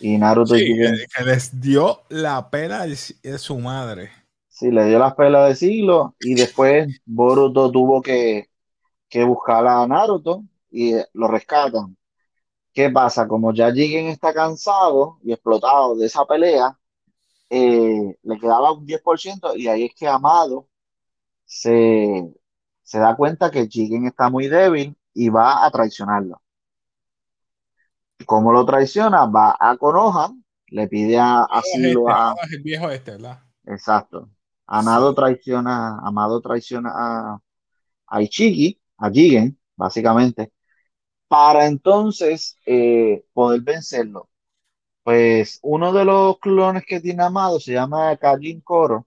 Y 0.00 0.16
Naruto 0.16 0.56
y 0.56 0.60
Jigen, 0.60 0.94
que, 1.14 1.24
les 1.24 1.60
dio 1.60 2.02
la 2.08 2.48
pena 2.50 2.86
de 2.86 3.38
su 3.38 3.58
madre. 3.58 4.10
Sí, 4.58 4.70
le 4.70 4.86
dio 4.86 4.98
las 4.98 5.14
pelas 5.14 5.48
de 5.48 5.54
siglo 5.56 6.16
y 6.20 6.34
después 6.34 6.90
Boruto 7.04 7.70
tuvo 7.70 8.02
que, 8.02 8.50
que 9.08 9.24
buscar 9.24 9.66
a 9.66 9.86
Naruto 9.86 10.44
y 10.70 10.94
eh, 10.94 11.06
lo 11.14 11.28
rescatan. 11.28 11.96
¿Qué 12.74 12.90
pasa? 12.90 13.28
Como 13.28 13.52
ya 13.54 13.72
Jigen 13.72 14.08
está 14.08 14.34
cansado 14.34 15.18
y 15.24 15.32
explotado 15.32 15.96
de 15.96 16.06
esa 16.06 16.24
pelea, 16.26 16.78
eh, 17.50 18.16
le 18.22 18.38
quedaba 18.40 18.72
un 18.72 18.86
10% 18.86 19.56
y 19.56 19.68
ahí 19.68 19.86
es 19.86 19.94
que 19.94 20.08
Amado 20.08 20.68
se, 21.46 22.32
se 22.82 22.98
da 23.00 23.16
cuenta 23.16 23.50
que 23.50 23.68
Jigen 23.68 24.06
está 24.06 24.30
muy 24.30 24.48
débil 24.48 24.96
y 25.14 25.28
va 25.30 25.66
a 25.66 25.70
traicionarlo. 25.72 26.42
¿Cómo 28.26 28.52
lo 28.52 28.64
traiciona? 28.64 29.26
Va 29.26 29.56
a 29.58 29.76
Konoha, 29.76 30.30
le 30.68 30.86
pide 30.88 31.18
a- 31.18 31.42
asilo 31.44 32.08
a... 32.10 32.34
el 32.52 32.62
viejo 32.62 32.90
este, 32.90 33.12
¿verdad? 33.12 33.40
Exacto. 33.66 34.28
Amado 34.68 35.14
traiciona, 35.14 35.98
Amado 36.00 36.40
traiciona 36.42 36.90
a, 36.94 37.40
a 38.08 38.22
Ichigi, 38.22 38.80
a 38.98 39.10
Jigen, 39.10 39.58
básicamente, 39.76 40.52
para 41.28 41.66
entonces 41.66 42.56
eh, 42.66 43.24
poder 43.32 43.62
vencerlo. 43.62 44.30
Pues 45.04 45.58
uno 45.62 45.92
de 45.92 46.04
los 46.04 46.38
clones 46.40 46.84
que 46.86 47.00
tiene 47.00 47.24
Amado 47.24 47.60
se 47.60 47.72
llama 47.72 48.16
Kajin 48.16 48.60
Koro. 48.62 49.06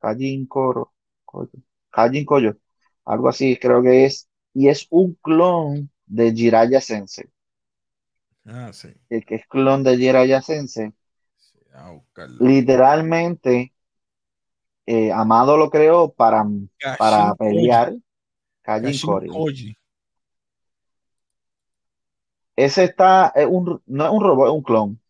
Kajin 0.00 0.46
Koro. 0.46 0.92
Kajin 1.90 2.24
Koyo. 2.24 2.56
Algo 3.04 3.28
así 3.28 3.58
creo 3.58 3.82
que 3.82 4.06
es. 4.06 4.28
Y 4.54 4.68
es 4.68 4.86
un 4.90 5.14
clon 5.22 5.90
de 6.06 6.32
Jiraiya 6.32 6.80
Sensei. 6.80 7.26
Ah, 8.46 8.72
sí. 8.72 8.88
El 9.10 9.24
que 9.24 9.34
es 9.36 9.46
clon 9.48 9.82
de 9.84 9.96
Jiraiya 9.96 10.40
Sensei. 10.42 10.92
Sí, 11.36 11.58
a 11.74 11.90
buscarlo. 11.90 12.38
Literalmente, 12.40 13.74
eh, 14.86 15.12
Amado 15.12 15.56
lo 15.56 15.68
creó 15.68 16.12
para, 16.12 16.46
para 16.98 17.34
pelear. 17.34 17.92
Kajin. 18.62 18.98
Koji. 19.28 19.76
Ese 22.56 22.84
está, 22.84 23.32
es 23.34 23.46
un, 23.46 23.82
no 23.86 24.04
es 24.06 24.10
un 24.10 24.22
robot, 24.22 24.46
es 24.48 24.52
un 24.54 24.62
clon. 24.62 25.00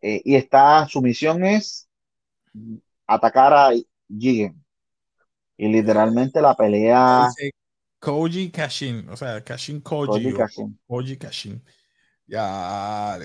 Eh, 0.00 0.22
y 0.24 0.36
está, 0.36 0.86
su 0.88 1.02
misión 1.02 1.44
es 1.44 1.88
atacar 3.06 3.52
a 3.52 3.70
Jigen. 4.08 4.64
Y 5.56 5.68
literalmente 5.68 6.40
la 6.40 6.54
pelea 6.54 7.28
Dice 7.28 7.52
Koji 7.98 8.50
Kashin. 8.50 9.08
O 9.10 9.16
sea, 9.16 9.42
Kashin 9.42 9.80
Koji. 9.80 10.06
Koji 10.06 10.34
Kashin. 10.34 10.80
Koji 10.86 11.18
Kashin. 11.18 11.62
Ya. 12.26 13.18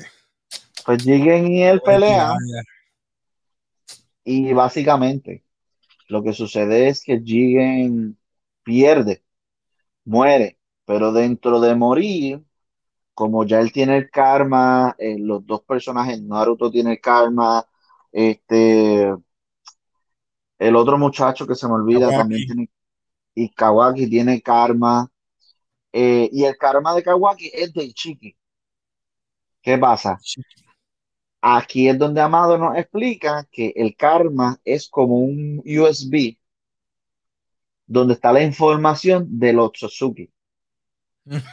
Pues 0.85 1.03
Jigen 1.03 1.47
y 1.47 1.63
él 1.63 1.81
pelean 1.81 2.37
y 4.25 4.51
básicamente 4.53 5.44
lo 6.07 6.23
que 6.23 6.33
sucede 6.33 6.87
es 6.89 7.03
que 7.03 7.19
Jigen 7.19 8.17
pierde, 8.63 9.23
muere, 10.03 10.59
pero 10.85 11.11
dentro 11.11 11.59
de 11.59 11.75
morir, 11.75 12.43
como 13.13 13.45
ya 13.45 13.59
él 13.59 13.71
tiene 13.71 13.97
el 13.97 14.09
karma, 14.09 14.95
eh, 14.99 15.17
los 15.17 15.45
dos 15.45 15.61
personajes, 15.63 16.21
Naruto 16.21 16.69
tiene 16.69 16.93
el 16.93 17.01
karma, 17.01 17.65
este, 18.11 19.13
el 20.59 20.75
otro 20.75 20.97
muchacho 20.97 21.47
que 21.47 21.55
se 21.55 21.67
me 21.67 21.73
olvida 21.73 22.09
Kawaki. 22.09 22.17
también 22.17 22.45
tiene, 22.45 22.69
y 23.33 23.49
Kawaki 23.49 24.09
tiene 24.09 24.41
karma, 24.41 25.09
eh, 25.91 26.29
y 26.31 26.43
el 26.43 26.57
karma 26.57 26.93
de 26.93 27.03
Kawaki 27.03 27.51
es 27.53 27.73
de 27.73 27.83
Ichiki. 27.85 28.35
¿Qué 29.61 29.77
pasa? 29.77 30.19
Aquí 31.47 31.87
es 31.87 31.99
donde 31.99 32.21
Amado 32.21 32.57
nos 32.57 32.75
explica 32.75 33.47
que 33.51 33.71
el 33.75 33.95
karma 33.95 34.59
es 34.65 34.89
como 34.89 35.19
un 35.19 35.61
USB 35.63 36.37
donde 37.85 38.15
está 38.15 38.33
la 38.33 38.41
información 38.41 39.27
de 39.29 39.53
los 39.53 39.67
Otsutsuki. 39.67 40.31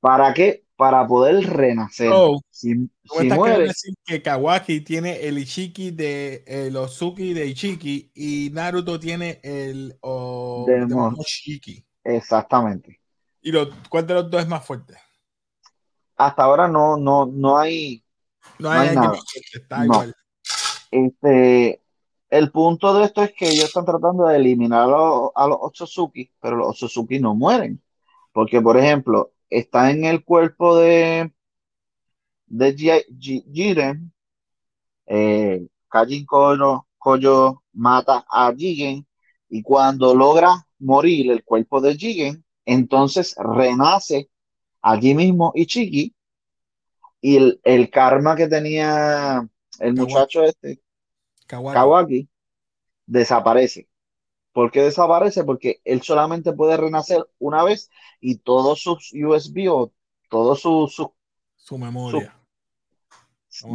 ¿Para 0.00 0.32
qué? 0.34 0.62
Para 0.76 1.04
poder 1.08 1.52
renacer. 1.52 2.12
Oh, 2.14 2.40
si 2.48 2.76
¿Tú 2.76 3.24
me 3.24 3.56
si 3.56 3.62
decir 3.62 3.94
que 4.04 4.22
Kawaki 4.22 4.82
tiene 4.82 5.26
el 5.26 5.38
Ichiki 5.38 5.90
de 5.90 6.44
el 6.46 6.76
Ozuki 6.76 7.34
de 7.34 7.46
Ichiki 7.46 8.12
y 8.14 8.50
Naruto 8.52 9.00
tiene 9.00 9.40
el 9.42 9.96
oh, 10.02 10.64
De 10.68 10.86
exactamente. 12.04 13.00
¿Y 13.42 13.50
lo, 13.50 13.68
cuál 13.88 14.06
de 14.06 14.14
los 14.14 14.30
dos 14.30 14.42
es 14.42 14.48
más 14.48 14.64
fuerte? 14.64 14.94
Hasta 16.16 16.44
ahora 16.44 16.68
no, 16.68 16.96
no, 16.96 17.26
no 17.26 17.58
hay, 17.58 18.03
No 18.58 18.68
No 18.68 18.70
hay 18.70 18.94
nada. 18.94 19.18
está 19.52 19.78
No. 19.78 19.84
igual. 19.84 20.14
este, 20.90 21.82
el 22.30 22.50
punto 22.50 22.94
de 22.94 23.04
esto 23.04 23.22
es 23.22 23.32
que 23.32 23.48
ellos 23.50 23.64
están 23.66 23.84
tratando 23.84 24.26
de 24.26 24.36
eliminar 24.36 24.82
a 24.82 24.86
los, 24.86 25.30
a 25.34 25.46
los 25.48 25.58
Otsutsuki, 25.60 26.30
pero 26.40 26.56
los 26.56 26.68
Otsutsuki 26.68 27.18
no 27.20 27.34
mueren. 27.34 27.82
Porque, 28.32 28.60
por 28.60 28.76
ejemplo, 28.76 29.32
está 29.50 29.90
en 29.90 30.04
el 30.04 30.24
cuerpo 30.24 30.76
de, 30.76 31.32
de 32.46 32.74
Ji- 32.76 33.06
Ji- 33.18 33.44
Jiren, 33.52 34.12
eh, 35.06 35.66
Kajin 35.88 36.24
Koyo, 36.26 36.86
Koyo 36.98 37.62
mata 37.72 38.24
a 38.28 38.52
Jigen 38.56 39.06
y 39.48 39.62
cuando 39.62 40.14
logra 40.14 40.66
morir 40.78 41.30
el 41.30 41.44
cuerpo 41.44 41.80
de 41.80 41.94
Jigen, 41.96 42.44
entonces 42.64 43.34
renace 43.38 44.30
allí 44.82 45.14
mismo 45.14 45.52
Ichiki 45.54 46.13
y 47.26 47.38
el, 47.38 47.58
el 47.64 47.88
karma 47.88 48.36
que 48.36 48.48
tenía 48.48 49.48
el 49.78 49.94
Kawaki. 49.94 50.00
muchacho 50.12 50.44
este, 50.44 50.82
Kawaki. 51.46 51.74
Kawaki, 51.74 52.28
desaparece. 53.06 53.88
¿Por 54.52 54.70
qué 54.70 54.82
desaparece? 54.82 55.42
Porque 55.42 55.80
él 55.84 56.02
solamente 56.02 56.52
puede 56.52 56.76
renacer 56.76 57.26
una 57.38 57.64
vez 57.64 57.90
y 58.20 58.36
todos 58.36 58.82
sus 58.82 59.10
USB 59.14 59.72
o 59.72 59.90
todos 60.28 60.60
sus, 60.60 60.94
sus 60.94 61.08
Su 61.56 61.78
memoria. 61.78 62.38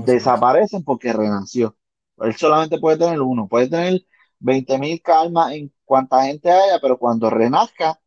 Desaparecen 0.05 0.83
porque 0.83 1.11
renació. 1.11 1.75
Él 2.19 2.35
solamente 2.35 2.77
puede 2.77 2.99
tener 2.99 3.19
uno, 3.19 3.47
puede 3.47 3.67
tener 3.67 4.05
20.000 4.41 5.01
karmas 5.01 5.53
en 5.53 5.73
cuanta 5.85 6.23
gente 6.23 6.51
haya, 6.51 6.79
pero 6.79 6.99
cuando 6.99 7.31
renazca, 7.31 7.99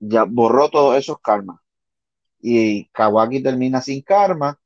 ya 0.00 0.24
borró 0.24 0.68
todos 0.68 0.96
esos 0.96 1.20
karmas. 1.20 1.60
Y 2.40 2.86
Kawaki 2.90 3.42
termina 3.42 3.80
sin 3.80 4.02
karma 4.02 4.58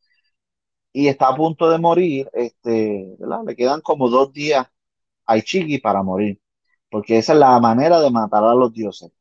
y 0.93 1.09
está 1.09 1.29
a 1.29 1.37
punto 1.37 1.71
de 1.71 1.79
morir. 1.79 2.31
Este, 2.33 3.17
¿verdad? 3.19 3.41
Le 3.47 3.57
quedan 3.57 3.81
como 3.81 4.09
dos 4.09 4.33
días 4.33 4.67
a 5.27 5.37
Ichigi 5.39 5.79
para 5.79 6.03
morir, 6.03 6.41
porque 6.91 7.19
esa 7.19 7.33
es 7.35 7.39
la 7.39 7.59
manera 7.61 8.01
de 8.01 8.11
matar 8.11 8.45
a 8.45 8.55
los 8.55 8.73
dioses, 8.73 9.13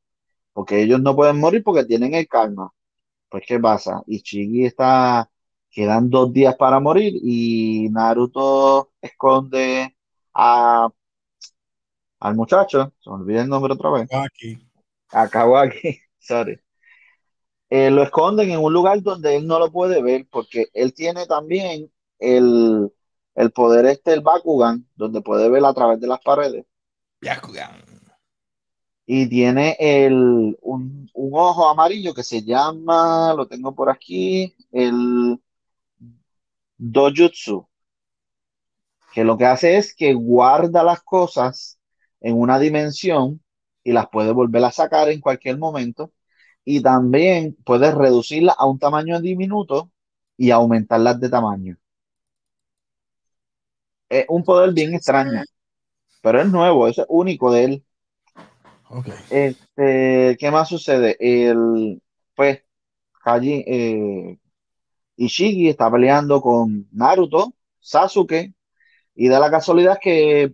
porque 0.54 0.82
ellos 0.84 1.02
no 1.02 1.16
pueden 1.16 1.40
morir 1.40 1.64
porque 1.64 1.86
tienen 1.86 2.14
el 2.16 2.28
karma. 2.28 2.74
Pues, 3.30 3.44
¿qué 3.48 3.60
pasa? 3.60 4.04
Ichigi 4.08 4.66
está, 4.66 5.30
quedan 5.72 6.10
dos 6.10 6.34
días 6.34 6.56
para 6.58 6.80
morir 6.80 7.14
y 7.24 7.90
Naruto 7.92 8.92
esconde 9.02 9.96
a, 10.34 10.90
al 12.20 12.36
muchacho, 12.36 12.94
se 13.00 13.10
me 13.10 13.16
olvida 13.18 13.42
el 13.42 13.50
nombre 13.50 13.74
otra 13.74 13.90
vez, 13.92 14.10
Kawaki. 14.10 14.58
a 15.12 15.28
Kawaki, 15.30 16.00
sorry. 16.20 16.60
Eh, 17.72 17.90
lo 17.90 18.04
esconden 18.04 18.52
en 18.52 18.60
un 18.60 18.74
lugar 18.74 19.02
donde 19.02 19.38
él 19.38 19.48
no 19.48 19.58
lo 19.58 19.72
puede 19.72 20.04
ver 20.04 20.28
porque 20.30 20.68
él 20.74 20.94
tiene 20.94 21.26
también 21.26 21.92
el, 22.20 22.92
el 23.36 23.52
poder 23.54 23.86
este, 23.88 24.14
el 24.14 24.22
Bakugan, 24.22 24.88
donde 24.96 25.22
puede 25.22 25.50
ver 25.50 25.66
a 25.66 25.74
través 25.74 26.00
de 26.02 26.08
las 26.08 26.20
paredes. 26.22 26.66
Byakugan. 27.22 27.76
y 29.06 29.28
tiene 29.30 29.76
el, 29.80 30.58
un, 30.62 31.10
un 31.14 31.32
ojo 31.34 31.68
amarillo 31.70 32.14
que 32.14 32.24
se 32.24 32.44
llama, 32.44 33.34
lo 33.36 33.48
tengo 33.48 33.76
por 33.76 33.90
aquí, 33.90 34.56
el 34.72 35.40
Dojutsu, 36.96 37.66
que 39.14 39.24
lo 39.24 39.38
que 39.38 39.46
hace 39.46 39.78
es 39.78 39.96
que 39.96 40.14
guarda 40.14 40.84
las 40.84 41.02
cosas 41.04 41.80
en 42.22 42.38
una 42.40 42.60
dimensión 42.60 43.42
y 43.84 43.92
las 43.94 44.08
puede 44.10 44.32
volver 44.32 44.64
a 44.66 44.72
sacar 44.72 45.10
en 45.10 45.22
cualquier 45.22 45.58
momento 45.58 46.12
y 46.66 46.82
también 46.82 47.58
puedes 47.66 47.94
reducirlas 47.94 48.56
a 48.58 48.66
un 48.66 48.80
tamaño 48.80 49.20
diminuto 49.22 49.92
y 50.38 50.52
aumentarlas 50.52 51.20
de 51.20 51.30
tamaño. 51.30 51.78
Es 54.10 54.26
un 54.30 54.44
poder 54.44 54.74
bien 54.74 54.94
extraño, 54.94 55.44
pero 56.22 56.42
es 56.42 56.48
nuevo, 56.52 56.88
es 56.88 57.02
único 57.08 57.52
de 57.52 57.64
él. 57.64 57.86
Este, 59.30 60.38
¿qué 60.40 60.52
más 60.52 60.68
sucede? 60.70 61.16
El, 61.20 62.02
pues, 62.36 62.64
Kaji, 63.24 63.64
eh, 63.66 64.38
Ishiki 65.16 65.70
está 65.70 65.90
peleando 65.92 66.42
con 66.42 66.88
Naruto, 66.92 67.54
Sasuke, 67.80 68.54
y 69.16 69.28
da 69.30 69.40
la 69.40 69.52
casualidad 69.52 70.00
que 70.02 70.54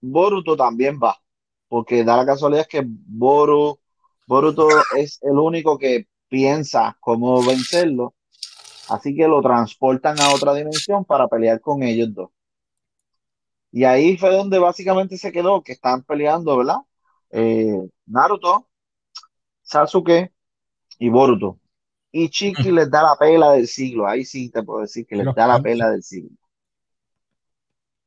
Boruto 0.00 0.56
también 0.56 0.98
va, 1.02 1.16
porque 1.68 2.04
da 2.04 2.16
la 2.16 2.26
casualidad 2.26 2.66
que 2.68 2.82
Boru, 2.86 3.80
Boruto 4.26 4.68
es 4.96 5.18
el 5.22 5.38
único 5.38 5.78
que 5.78 6.06
piensa 6.28 6.96
cómo 7.00 7.44
vencerlo, 7.44 8.14
así 8.88 9.14
que 9.14 9.28
lo 9.28 9.42
transportan 9.42 10.18
a 10.20 10.34
otra 10.34 10.54
dimensión 10.54 11.04
para 11.04 11.28
pelear 11.28 11.60
con 11.60 11.82
ellos 11.82 12.14
dos. 12.14 12.30
Y 13.70 13.84
ahí 13.84 14.16
fue 14.16 14.30
donde 14.30 14.58
básicamente 14.58 15.18
se 15.18 15.32
quedó, 15.32 15.62
que 15.62 15.72
están 15.72 16.04
peleando, 16.04 16.56
¿verdad? 16.56 16.78
Eh, 17.30 17.76
Naruto, 18.06 18.68
Sasuke 19.62 20.32
y 20.98 21.08
Boruto. 21.08 21.58
Y 22.12 22.28
Chiki 22.28 22.70
les 22.70 22.88
da 22.88 23.02
la 23.02 23.16
pela 23.18 23.50
del 23.52 23.66
siglo. 23.66 24.06
Ahí 24.06 24.24
sí 24.24 24.48
te 24.50 24.62
puedo 24.62 24.82
decir 24.82 25.04
que 25.04 25.16
les 25.16 25.26
Los 25.26 25.34
da 25.34 25.48
la 25.48 25.60
pela 25.60 25.90
del 25.90 26.04
siglo. 26.04 26.30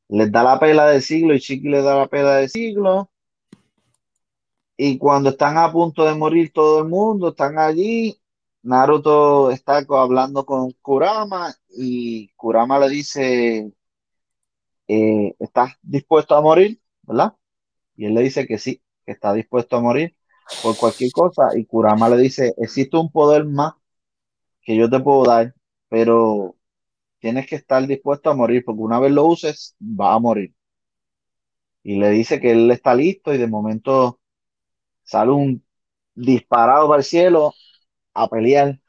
Les 0.08 0.32
da 0.32 0.42
la 0.42 0.58
pela 0.58 0.86
del 0.86 1.02
siglo 1.02 1.34
y 1.34 1.40
Chiki 1.40 1.68
les 1.68 1.84
da 1.84 1.96
la 1.96 2.08
pela 2.08 2.36
del 2.36 2.48
siglo. 2.48 3.10
Y 4.80 4.98
cuando 4.98 5.30
están 5.30 5.58
a 5.58 5.72
punto 5.72 6.04
de 6.04 6.14
morir 6.14 6.52
todo 6.52 6.80
el 6.80 6.88
mundo, 6.88 7.30
están 7.30 7.58
allí. 7.58 8.20
Naruto 8.62 9.50
está 9.50 9.84
hablando 9.88 10.46
con 10.46 10.72
Kurama 10.82 11.52
y 11.70 12.28
Kurama 12.36 12.78
le 12.80 12.88
dice, 12.88 13.72
eh, 14.88 15.34
¿estás 15.40 15.72
dispuesto 15.82 16.36
a 16.36 16.42
morir? 16.42 16.80
¿Verdad? 17.02 17.34
Y 17.96 18.06
él 18.06 18.14
le 18.14 18.22
dice 18.22 18.46
que 18.46 18.58
sí, 18.58 18.82
que 19.06 19.12
está 19.12 19.32
dispuesto 19.34 19.76
a 19.76 19.80
morir 19.80 20.16
por 20.62 20.76
cualquier 20.76 21.12
cosa. 21.12 21.50
Y 21.56 21.66
Kurama 21.66 22.08
le 22.10 22.18
dice, 22.18 22.54
existe 22.58 22.96
un 22.96 23.10
poder 23.10 23.46
más 23.46 23.74
que 24.62 24.76
yo 24.76 24.90
te 24.90 25.00
puedo 25.00 25.24
dar, 25.24 25.54
pero 25.88 26.56
tienes 27.20 27.46
que 27.48 27.56
estar 27.56 27.86
dispuesto 27.86 28.30
a 28.30 28.34
morir, 28.36 28.64
porque 28.64 28.82
una 28.82 29.00
vez 29.00 29.12
lo 29.12 29.26
uses, 29.26 29.76
va 29.80 30.14
a 30.14 30.20
morir. 30.20 30.54
Y 31.82 31.96
le 31.96 32.10
dice 32.10 32.40
que 32.40 32.52
él 32.52 32.70
está 32.70 32.94
listo 32.94 33.34
y 33.34 33.38
de 33.38 33.46
momento 33.48 34.17
sale 35.08 35.32
un 35.32 35.64
disparado 36.14 36.88
para 36.88 37.00
el 37.00 37.04
cielo 37.04 37.54
a 38.14 38.28
pelear. 38.28 38.80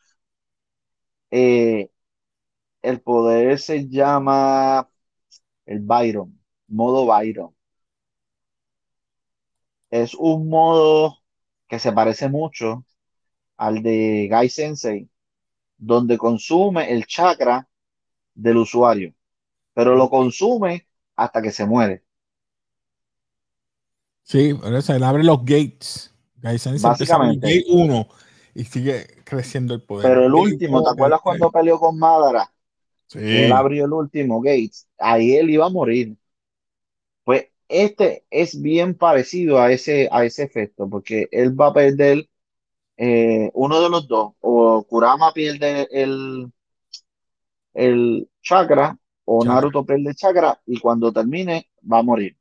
Eh, 1.32 1.90
el 2.82 3.02
poder 3.02 3.60
se 3.60 3.88
llama 3.90 4.90
el 5.66 5.82
Byron, 5.82 6.40
modo 6.68 7.06
Byron. 7.08 7.56
Es 9.92 10.14
un 10.16 10.50
modo 10.50 11.18
que 11.68 11.80
se 11.80 11.92
parece 11.92 12.30
mucho 12.30 12.86
al 13.58 13.84
de 13.84 14.28
Gai 14.30 14.50
Sensei, 14.50 15.10
donde 15.78 16.18
consume 16.18 16.92
el 16.94 17.06
chakra 17.08 17.70
del 18.36 18.58
usuario, 18.60 19.14
pero 19.74 19.96
lo 19.96 20.10
consume 20.10 20.88
hasta 21.18 21.42
que 21.42 21.52
se 21.52 21.66
muere. 21.68 22.04
Sí, 24.30 24.54
por 24.54 24.72
eso 24.76 24.94
él 24.94 25.04
abre 25.04 25.24
los 25.24 25.40
gates. 25.40 26.14
Básicamente. 26.40 27.48
gate 27.48 27.66
1 27.68 28.08
y 28.54 28.64
sigue 28.64 29.08
creciendo 29.24 29.74
el 29.74 29.82
poder. 29.82 30.08
Pero 30.08 30.28
el 30.28 30.34
último, 30.36 30.84
¿te 30.84 30.92
acuerdas 30.92 31.20
cuando 31.22 31.50
peleó 31.50 31.80
con 31.80 31.98
Madara? 31.98 32.54
Sí. 33.08 33.18
Él 33.20 33.52
abrió 33.52 33.86
el 33.86 33.94
último 33.94 34.40
Gates. 34.40 34.88
Ahí 35.00 35.36
él 35.36 35.50
iba 35.50 35.66
a 35.66 35.70
morir. 35.70 36.16
Pues 37.24 37.48
este 37.68 38.24
es 38.30 38.62
bien 38.62 38.94
parecido 38.94 39.60
a 39.60 39.72
ese, 39.72 40.08
a 40.12 40.24
ese 40.24 40.44
efecto, 40.44 40.88
porque 40.88 41.28
él 41.32 41.60
va 41.60 41.70
a 41.70 41.74
perder 41.74 42.30
eh, 42.98 43.50
uno 43.56 43.82
de 43.82 43.90
los 43.90 44.08
dos. 44.08 44.34
O 44.42 44.84
Kurama 44.84 45.34
pierde 45.34 45.88
el, 45.92 46.52
el 47.74 48.30
chakra, 48.44 48.96
o. 49.26 49.44
Naruto 49.44 49.84
pierde 49.84 50.12
el 50.12 50.16
chakra, 50.16 50.62
y 50.68 50.80
cuando 50.80 51.12
termine 51.12 51.72
va 51.92 51.98
a 51.98 52.04
morir. 52.04 52.39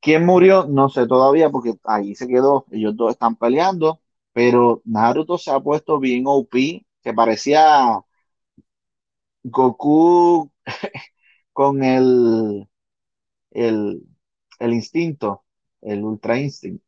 ¿Quién 0.00 0.24
murió? 0.26 0.66
No 0.68 0.88
sé 0.88 1.06
todavía, 1.06 1.50
porque 1.50 1.74
ahí 1.84 2.14
se 2.14 2.28
quedó. 2.28 2.66
Ellos 2.70 2.96
dos 2.96 3.10
están 3.12 3.36
peleando, 3.36 4.00
pero 4.32 4.80
Naruto 4.84 5.38
se 5.38 5.50
ha 5.50 5.60
puesto 5.60 5.98
bien 5.98 6.24
OP, 6.26 6.86
que 7.02 7.14
parecía 7.14 8.04
Goku 9.44 10.50
con 11.52 11.82
el, 11.84 12.68
el, 13.52 14.02
el 14.60 14.74
instinto, 14.74 15.44
el 15.82 16.04
Ultra 16.04 16.38
Instinct, 16.40 16.84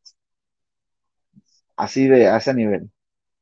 así 1.75 2.07
de 2.07 2.27
a 2.27 2.37
ese 2.37 2.53
nivel. 2.53 2.91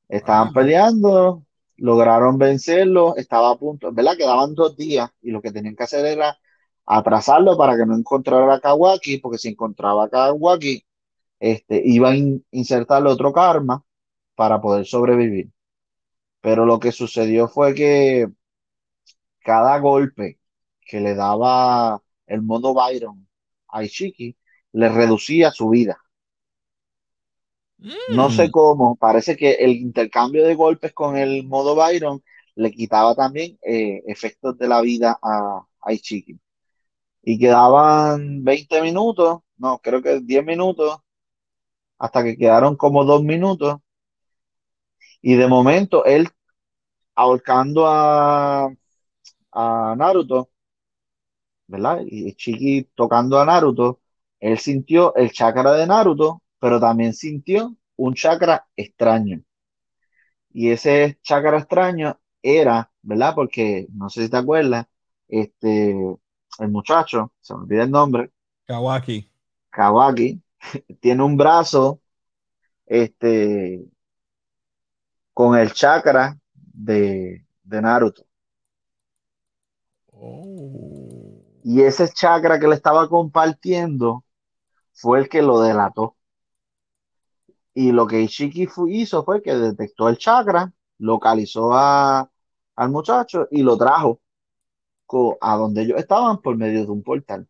Estaban 0.09 0.49
Ah, 0.49 0.53
peleando, 0.53 1.45
lograron 1.77 2.37
vencerlo, 2.37 3.15
estaba 3.17 3.51
a 3.51 3.57
punto, 3.59 3.93
¿verdad? 3.93 4.17
Quedaban 4.17 4.55
dos 4.55 4.77
días 4.77 5.11
y 5.21 5.31
lo 5.31 5.41
que 5.41 5.51
tenían 5.53 5.75
que 5.77 5.83
hacer 5.85 6.05
era 6.05 6.37
atrasarlo 6.85 7.57
para 7.57 7.77
que 7.77 7.85
no 7.85 7.95
encontrara 7.95 8.55
a 8.55 8.59
Kawaki, 8.61 9.17
porque 9.19 9.37
si 9.37 9.49
encontraba 9.49 10.05
a 10.05 10.09
Kawaki, 10.09 10.85
este, 11.39 11.81
iba 11.85 12.11
a 12.11 12.15
in- 12.17 12.45
insertarle 12.51 13.09
otro 13.11 13.33
karma 13.33 13.85
para 14.35 14.61
poder 14.61 14.85
sobrevivir. 14.87 15.51
Pero 16.41 16.65
lo 16.65 16.79
que 16.79 16.91
sucedió 16.91 17.47
fue 17.49 17.73
que 17.75 18.27
cada 19.41 19.79
golpe 19.79 20.39
que 20.81 20.99
le 20.99 21.15
daba 21.15 22.01
el 22.27 22.41
modo 22.41 22.73
Byron 22.73 23.27
a 23.69 23.83
Ishiki 23.83 24.37
le 24.73 24.89
reducía 24.89 25.51
su 25.51 25.69
vida. 25.69 25.99
No 28.07 28.29
sé 28.29 28.49
mm, 28.49 28.51
cómo, 28.51 28.95
parece 28.97 29.37
que 29.37 29.51
el 29.53 29.71
intercambio 29.71 30.43
de 30.45 30.55
golpes 30.55 30.91
con 30.93 31.15
el 31.17 31.45
modo 31.47 31.75
Byron 31.75 32.21
le 32.55 32.71
quitaba 32.71 33.15
también 33.15 33.57
eh, 33.61 34.03
efectos 34.07 34.57
de 34.57 34.67
la 34.67 34.81
vida 34.81 35.17
a, 35.21 35.65
a 35.81 35.93
Ishiki. 35.93 36.39
Y 37.31 37.37
quedaban 37.37 38.43
20 38.43 38.81
minutos, 38.81 39.41
no, 39.57 39.77
creo 39.83 40.01
que 40.01 40.19
10 40.19 40.43
minutos, 40.43 40.97
hasta 41.99 42.23
que 42.23 42.35
quedaron 42.37 42.75
como 42.75 43.05
dos 43.05 43.23
minutos. 43.23 43.77
Y 45.21 45.35
de 45.35 45.47
momento 45.47 46.05
él 46.05 46.27
ahorcando 47.15 47.87
a, 47.87 48.67
a 49.51 49.95
Naruto, 49.97 50.51
¿verdad? 51.67 52.01
Y 52.05 52.33
Chiqui 52.35 52.89
tocando 52.95 53.39
a 53.39 53.45
Naruto, 53.45 54.01
él 54.39 54.57
sintió 54.59 55.15
el 55.15 55.31
chakra 55.31 55.73
de 55.73 55.87
Naruto, 55.87 56.41
pero 56.59 56.79
también 56.79 57.13
sintió 57.13 57.75
un 57.97 58.13
chakra 58.13 58.67
extraño. 58.75 59.41
Y 60.51 60.69
ese 60.71 61.19
chakra 61.23 61.57
extraño 61.59 62.19
era, 62.41 62.91
¿verdad? 63.01 63.33
Porque 63.35 63.87
no 63.93 64.09
sé 64.09 64.23
si 64.23 64.29
te 64.29 64.37
acuerdas, 64.37 64.87
este, 65.27 65.95
el 66.59 66.69
muchacho, 66.69 67.31
se 67.41 67.53
me 67.53 67.61
olvida 67.61 67.83
el 67.83 67.91
nombre, 67.91 68.31
Kawaki. 68.65 69.29
Kawaki, 69.71 70.41
tiene 71.01 71.23
un 71.23 71.37
brazo, 71.37 72.01
este, 72.85 73.85
con 75.33 75.57
el 75.57 75.73
chakra 75.73 76.37
de, 76.53 77.45
de 77.63 77.81
Naruto. 77.81 78.25
Oh. 80.11 81.41
Y 81.63 81.81
ese 81.81 82.09
chakra 82.09 82.59
que 82.59 82.67
le 82.67 82.75
estaba 82.75 83.07
compartiendo 83.09 84.23
fue 84.93 85.19
el 85.19 85.29
que 85.29 85.41
lo 85.41 85.61
delató. 85.61 86.15
Y 87.73 87.91
lo 87.91 88.05
que 88.07 88.21
Ishiki 88.21 88.67
hizo 88.89 89.23
fue 89.23 89.41
que 89.41 89.55
detectó 89.55 90.09
el 90.09 90.17
chakra, 90.17 90.73
localizó 90.97 91.73
a, 91.73 92.29
al 92.75 92.89
muchacho 92.89 93.47
y 93.51 93.63
lo 93.63 93.77
trajo 93.77 94.19
a 95.41 95.55
donde 95.57 95.83
ellos 95.83 95.97
estaban 95.99 96.41
por 96.41 96.57
medio 96.57 96.85
de 96.85 96.91
un 96.91 97.03
portal. 97.03 97.47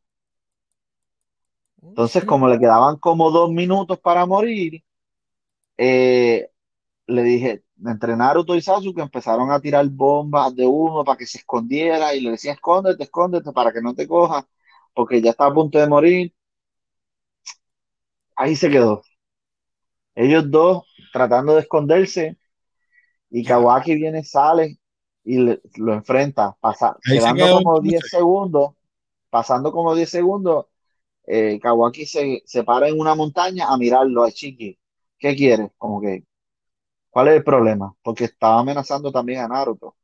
Entonces, 1.82 2.26
como 2.26 2.48
le 2.48 2.60
quedaban 2.60 2.98
como 2.98 3.32
dos 3.32 3.52
minutos 3.52 4.00
para 4.00 4.26
morir, 4.26 4.84
eh, 5.78 6.50
le 7.08 7.24
dije, 7.24 7.64
entre 7.86 8.16
Naruto 8.18 8.56
y 8.56 8.62
Sasuke 8.62 9.02
empezaron 9.02 9.52
a 9.52 9.62
tirar 9.62 9.88
bombas 9.90 10.56
de 10.56 10.66
humo 10.68 11.04
para 11.06 11.18
que 11.18 11.26
se 11.26 11.40
escondiera 11.40 12.16
y 12.16 12.22
le 12.22 12.32
decía, 12.32 12.54
escóndete, 12.54 13.04
escóndete 13.04 13.52
para 13.54 13.72
que 13.74 13.82
no 13.82 13.96
te 13.96 14.08
coja, 14.08 14.48
porque 14.94 15.22
ya 15.22 15.32
está 15.32 15.46
a 15.48 15.54
punto 15.54 15.80
de 15.80 15.88
morir. 15.88 16.34
Ahí 18.36 18.56
se 18.56 18.70
quedó. 18.70 19.04
Ellos 20.16 20.50
dos 20.52 20.84
tratando 21.14 21.56
de 21.56 21.62
esconderse 21.62 22.38
y. 23.30 23.44
Kawaki 23.46 23.96
viene, 23.96 24.24
sale 24.24 24.80
y 25.34 25.38
le- 25.40 25.62
lo 25.76 25.94
enfrenta, 25.94 26.58
pasa, 26.60 26.98
se 27.04 27.22
quedando 27.22 27.50
como 27.50 27.80
10 27.82 28.02
entonces. 28.02 28.10
segundos, 28.10 28.74
pasando 29.30 29.72
como 29.72 29.96
10 29.96 30.10
segundos, 30.12 30.68
eh, 31.28 31.60
Kawaki 31.62 32.06
se, 32.08 32.44
se 32.46 32.64
para 32.66 32.90
en 32.90 33.00
una 33.00 33.16
montaña 33.16 33.68
a 33.70 33.78
mirarlo 33.78 34.24
a 34.26 34.32
Chiqui. 34.32 34.80
¿Qué 35.20 35.36
quiere? 35.36 35.72
Como 35.78 36.02
que 36.02 36.26
¿Cuál 37.10 37.30
es 37.30 37.36
el 37.38 37.44
problema? 37.44 37.96
Porque 38.04 38.26
estaba 38.26 38.60
amenazando 38.60 39.12
también 39.12 39.40
a 39.42 39.48
Naruto, 39.48 39.96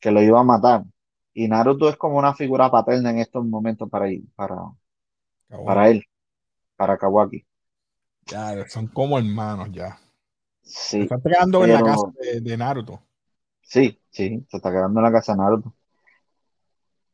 que 0.00 0.10
lo 0.12 0.22
iba 0.22 0.40
a 0.40 0.44
matar. 0.44 0.84
Y 1.34 1.48
Naruto 1.48 1.88
es 1.88 1.96
como 1.96 2.18
una 2.18 2.34
figura 2.34 2.70
paterna 2.70 3.10
en 3.10 3.18
estos 3.20 3.44
momentos 3.46 3.90
para, 3.90 4.08
para, 4.36 4.56
para 5.64 5.88
él, 5.90 6.04
para 6.76 6.98
Kawaki. 6.98 7.46
Ya, 8.26 8.68
son 8.68 8.88
como 8.88 9.16
hermanos 9.18 9.68
ya. 9.72 9.98
Sí. 10.62 11.02
Se 11.08 11.14
está 11.14 11.30
quedando 11.30 11.64
en 11.64 11.72
la 11.72 11.82
casa 11.82 12.08
de, 12.42 12.56
Naruto. 12.56 13.02
Sí, 13.62 13.98
sí, 14.10 14.44
se 14.48 14.56
está 14.56 14.70
quedando 14.70 15.00
en 15.00 15.04
la 15.04 15.12
casa 15.12 15.34
Naruto. 15.34 15.74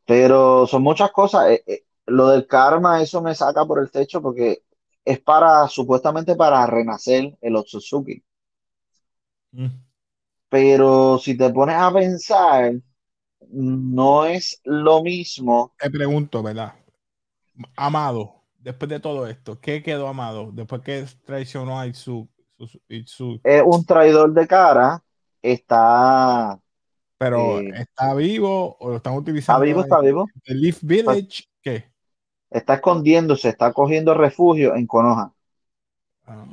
Pero 0.04 0.66
son 0.66 0.82
muchas 0.82 1.12
cosas. 1.12 1.50
Eh, 1.50 1.62
eh, 1.66 1.84
lo 2.06 2.28
del 2.28 2.46
karma, 2.46 3.02
eso 3.02 3.22
me 3.22 3.34
saca 3.34 3.64
por 3.64 3.80
el 3.80 3.90
techo 3.90 4.20
porque 4.22 4.62
es 5.04 5.20
para, 5.20 5.68
supuestamente 5.68 6.34
para 6.34 6.66
renacer 6.66 7.36
el 7.40 7.56
Otsutsuki. 7.56 8.22
Mm. 9.52 9.66
Pero 10.48 11.18
si 11.18 11.36
te 11.36 11.50
pones 11.50 11.76
a 11.76 11.92
pensar, 11.92 12.72
no 13.50 14.24
es 14.24 14.60
lo 14.64 15.02
mismo. 15.02 15.74
Te 15.78 15.90
pregunto, 15.90 16.42
¿verdad? 16.42 16.74
Amado, 17.76 18.44
después 18.58 18.88
de 18.88 19.00
todo 19.00 19.26
esto, 19.26 19.60
¿qué 19.60 19.82
quedó 19.82 20.08
Amado? 20.08 20.50
Después 20.52 20.82
que 20.82 21.04
traicionó 21.24 21.78
a 21.78 21.86
Itsu, 21.86 22.28
Es 22.58 23.62
un 23.64 23.84
traidor 23.84 24.32
de 24.32 24.46
cara, 24.46 25.02
está... 25.42 26.60
Pero, 27.18 27.60
eh, 27.60 27.72
¿está 27.80 28.14
vivo 28.14 28.76
o 28.78 28.90
lo 28.90 28.96
están 28.96 29.14
utilizando? 29.14 29.64
Está 29.64 29.66
vivo, 29.66 29.80
está 29.82 30.00
vivo. 30.00 30.26
¿El 30.44 30.60
Leaf 30.60 30.78
Village? 30.82 31.44
¿Qué? 31.60 31.90
Está 32.50 32.74
escondiéndose, 32.74 33.48
está 33.48 33.72
cogiendo 33.72 34.14
refugio 34.14 34.74
en 34.74 34.86
Konoha. 34.86 35.32
Ah. 36.26 36.46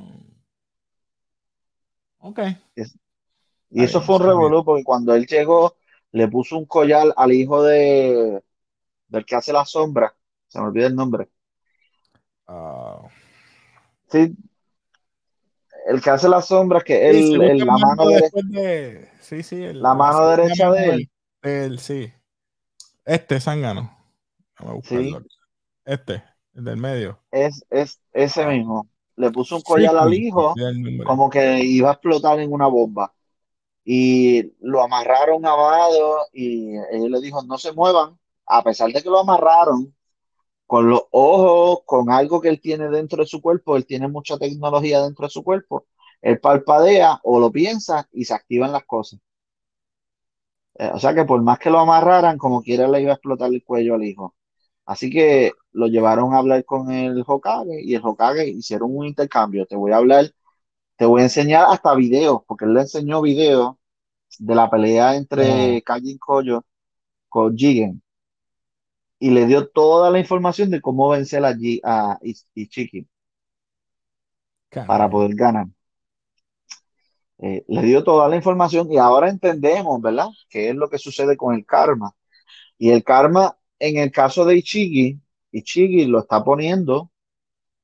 ok. 2.20 2.40
y 3.70 3.84
eso 3.84 4.02
fue 4.02 4.16
un 4.16 4.24
revolú 4.24 4.64
porque 4.64 4.84
cuando 4.84 5.14
él 5.14 5.28
llegó, 5.28 5.76
le 6.12 6.28
puso 6.30 6.58
un 6.58 6.66
collar 6.66 7.14
al 7.18 7.34
hijo 7.34 7.62
de 7.62 8.42
del 9.08 9.26
que 9.26 9.36
hace 9.36 9.54
la 9.54 9.66
sombra. 9.66 10.16
Se 10.48 10.60
me 10.60 10.68
olvida 10.68 10.88
el 10.88 10.96
nombre. 10.96 11.30
Ah. 12.48 13.02
Sí. 14.10 14.36
El 15.86 16.02
que 16.02 16.10
hace 16.10 16.28
la 16.28 16.42
sombra, 16.42 16.82
que 16.82 17.10
es 17.10 17.30
la 17.30 17.78
mano 17.78 18.08
derecha. 18.08 19.12
Sí, 19.22 19.44
sí, 19.44 19.74
la 19.74 19.94
mano 19.94 20.28
derecha 20.30 20.72
de 20.72 21.08
él. 21.44 21.80
sí. 21.80 22.12
Este 23.06 23.40
zángano. 23.40 23.96
Sí. 24.84 25.16
Este, 25.86 26.24
el 26.56 26.64
del 26.64 26.78
medio. 26.78 27.20
Es, 27.30 27.64
es 27.70 28.00
ese 28.14 28.46
mismo. 28.48 28.90
Le 29.16 29.32
puso 29.32 29.58
un 29.58 29.62
collar 29.62 29.96
al 29.96 30.14
hijo, 30.14 30.56
como 31.06 31.30
que 31.30 31.60
iba 31.64 31.90
a 31.90 31.94
explotar 31.94 32.40
en 32.40 32.52
una 32.52 32.68
bomba. 32.68 33.14
Y 33.84 34.54
lo 34.62 34.82
amarraron 34.82 35.46
a 35.46 35.54
Vado 35.54 36.26
y 36.34 36.76
él 36.76 37.12
le 37.12 37.22
dijo, 37.22 37.44
no 37.44 37.60
se 37.60 37.72
muevan, 37.72 38.18
a 38.48 38.64
pesar 38.64 38.92
de 38.92 39.02
que 39.04 39.10
lo 39.10 39.20
amarraron, 39.20 39.95
con 40.68 40.90
los 40.90 41.04
ojos, 41.12 41.80
con 41.86 42.10
algo 42.10 42.42
que 42.42 42.50
él 42.50 42.60
tiene 42.62 42.90
dentro 42.90 43.24
de 43.24 43.28
su 43.28 43.42
cuerpo, 43.42 43.76
él 43.78 43.86
tiene 43.86 44.08
mucha 44.08 44.38
tecnología 44.38 45.02
dentro 45.04 45.26
de 45.28 45.30
su 45.32 45.44
cuerpo, 45.44 45.86
él 46.22 46.40
palpadea 46.40 47.20
o 47.24 47.40
lo 47.40 47.52
piensa 47.52 48.08
y 48.12 48.26
se 48.26 48.34
activan 48.34 48.72
las 48.72 48.86
cosas. 48.86 49.20
Eh, 50.78 50.92
o 50.94 51.00
sea 51.00 51.14
que 51.14 51.24
por 51.26 51.42
más 51.42 51.60
que 51.60 51.70
lo 51.70 51.80
amarraran, 51.80 52.38
como 52.38 52.62
quiera 52.62 52.88
le 52.88 53.02
iba 53.02 53.12
a 53.12 53.16
explotar 53.16 53.50
el 53.54 53.64
cuello 53.64 53.96
al 53.96 54.04
hijo. 54.04 54.36
Así 54.86 55.10
que 55.10 55.52
lo 55.72 55.88
llevaron 55.88 56.34
a 56.34 56.40
hablar 56.40 56.66
con 56.66 56.92
el 56.92 57.24
Hokage 57.26 57.82
y 57.84 57.96
el 57.96 58.02
Hokage 58.04 58.48
hicieron 58.50 58.96
un 58.96 59.06
intercambio. 59.08 59.66
Te 59.66 59.76
voy 59.76 59.92
a 59.94 59.98
hablar, 59.98 60.32
te 60.98 61.06
voy 61.06 61.22
a 61.22 61.26
enseñar 61.26 61.68
hasta 61.70 61.96
videos, 61.96 62.42
porque 62.48 62.66
él 62.66 62.74
le 62.74 62.82
enseñó 62.82 63.22
videos 63.22 63.76
de 64.40 64.56
la 64.56 64.70
pelea 64.70 65.16
entre. 65.16 65.82
Kajin 65.84 66.18
Koyo 66.20 66.66
con 67.30 67.58
Jigen 67.58 68.02
y 69.20 69.30
le 69.32 69.46
dio 69.46 69.68
toda 69.70 70.12
la 70.12 70.20
información 70.20 70.70
de 70.72 70.82
cómo 70.82 71.10
vencer 71.10 71.44
a, 71.46 71.56
a 71.84 72.20
Ichiki 72.54 73.08
para 74.70 75.10
poder 75.10 75.36
ganar. 75.36 75.68
Eh, 77.38 77.66
le 77.68 77.82
dio 77.82 78.04
toda 78.04 78.30
la 78.30 78.36
información 78.38 78.92
y 78.92 78.98
ahora 78.98 79.30
entendemos, 79.30 80.02
¿verdad? 80.02 80.28
¿Qué 80.50 80.70
es 80.70 80.76
lo 80.76 80.90
que 80.90 80.98
sucede 80.98 81.36
con 81.38 81.54
el 81.56 81.66
karma? 81.66 82.14
Y 82.78 82.92
el 82.92 83.04
karma 83.04 83.58
en 83.80 83.98
el 83.98 84.12
caso 84.12 84.46
de 84.46 84.58
Ichigi, 84.58 85.20
Ichigi 85.52 86.06
lo 86.06 86.20
está 86.20 86.44
poniendo 86.44 87.12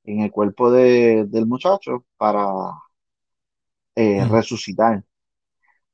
en 0.03 0.21
el 0.21 0.31
cuerpo 0.31 0.71
del 0.71 1.45
muchacho 1.47 2.05
para 2.17 2.45
eh, 3.95 4.25
mm. 4.25 4.31
resucitar. 4.31 5.03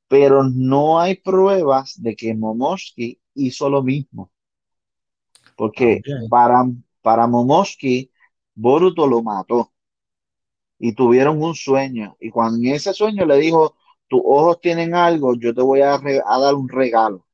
Pero 0.08 0.44
no 0.44 1.00
hay 1.00 1.16
pruebas 1.16 2.00
de 2.00 2.16
que 2.16 2.34
Momoshiki 2.34 3.20
hizo 3.34 3.68
lo 3.68 3.82
mismo. 3.82 4.30
Porque 5.58 6.00
para, 6.30 6.64
para 7.02 7.26
Momoshiki, 7.26 8.12
Boruto 8.54 9.08
lo 9.08 9.24
mató. 9.24 9.72
Y 10.78 10.92
tuvieron 10.92 11.42
un 11.42 11.56
sueño. 11.56 12.16
Y 12.20 12.30
cuando 12.30 12.58
en 12.58 12.76
ese 12.76 12.94
sueño 12.94 13.26
le 13.26 13.38
dijo, 13.38 13.74
tus 14.06 14.20
ojos 14.24 14.60
tienen 14.60 14.94
algo, 14.94 15.34
yo 15.34 15.52
te 15.52 15.60
voy 15.60 15.80
a, 15.80 15.94
a 15.94 16.38
dar 16.38 16.54
un 16.54 16.68
regalo. 16.68 17.26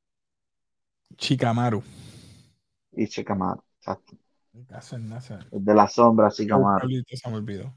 Chikamaru 1.19 1.83
y 2.97 3.05
Shikamaru. 3.05 3.63
Exacto. 3.79 4.17
De 5.51 5.75
la 5.75 5.87
sombra, 5.87 6.31
Shikamaru. 6.31 6.89
Se 7.07 7.29
me 7.29 7.37
olvidó. 7.37 7.75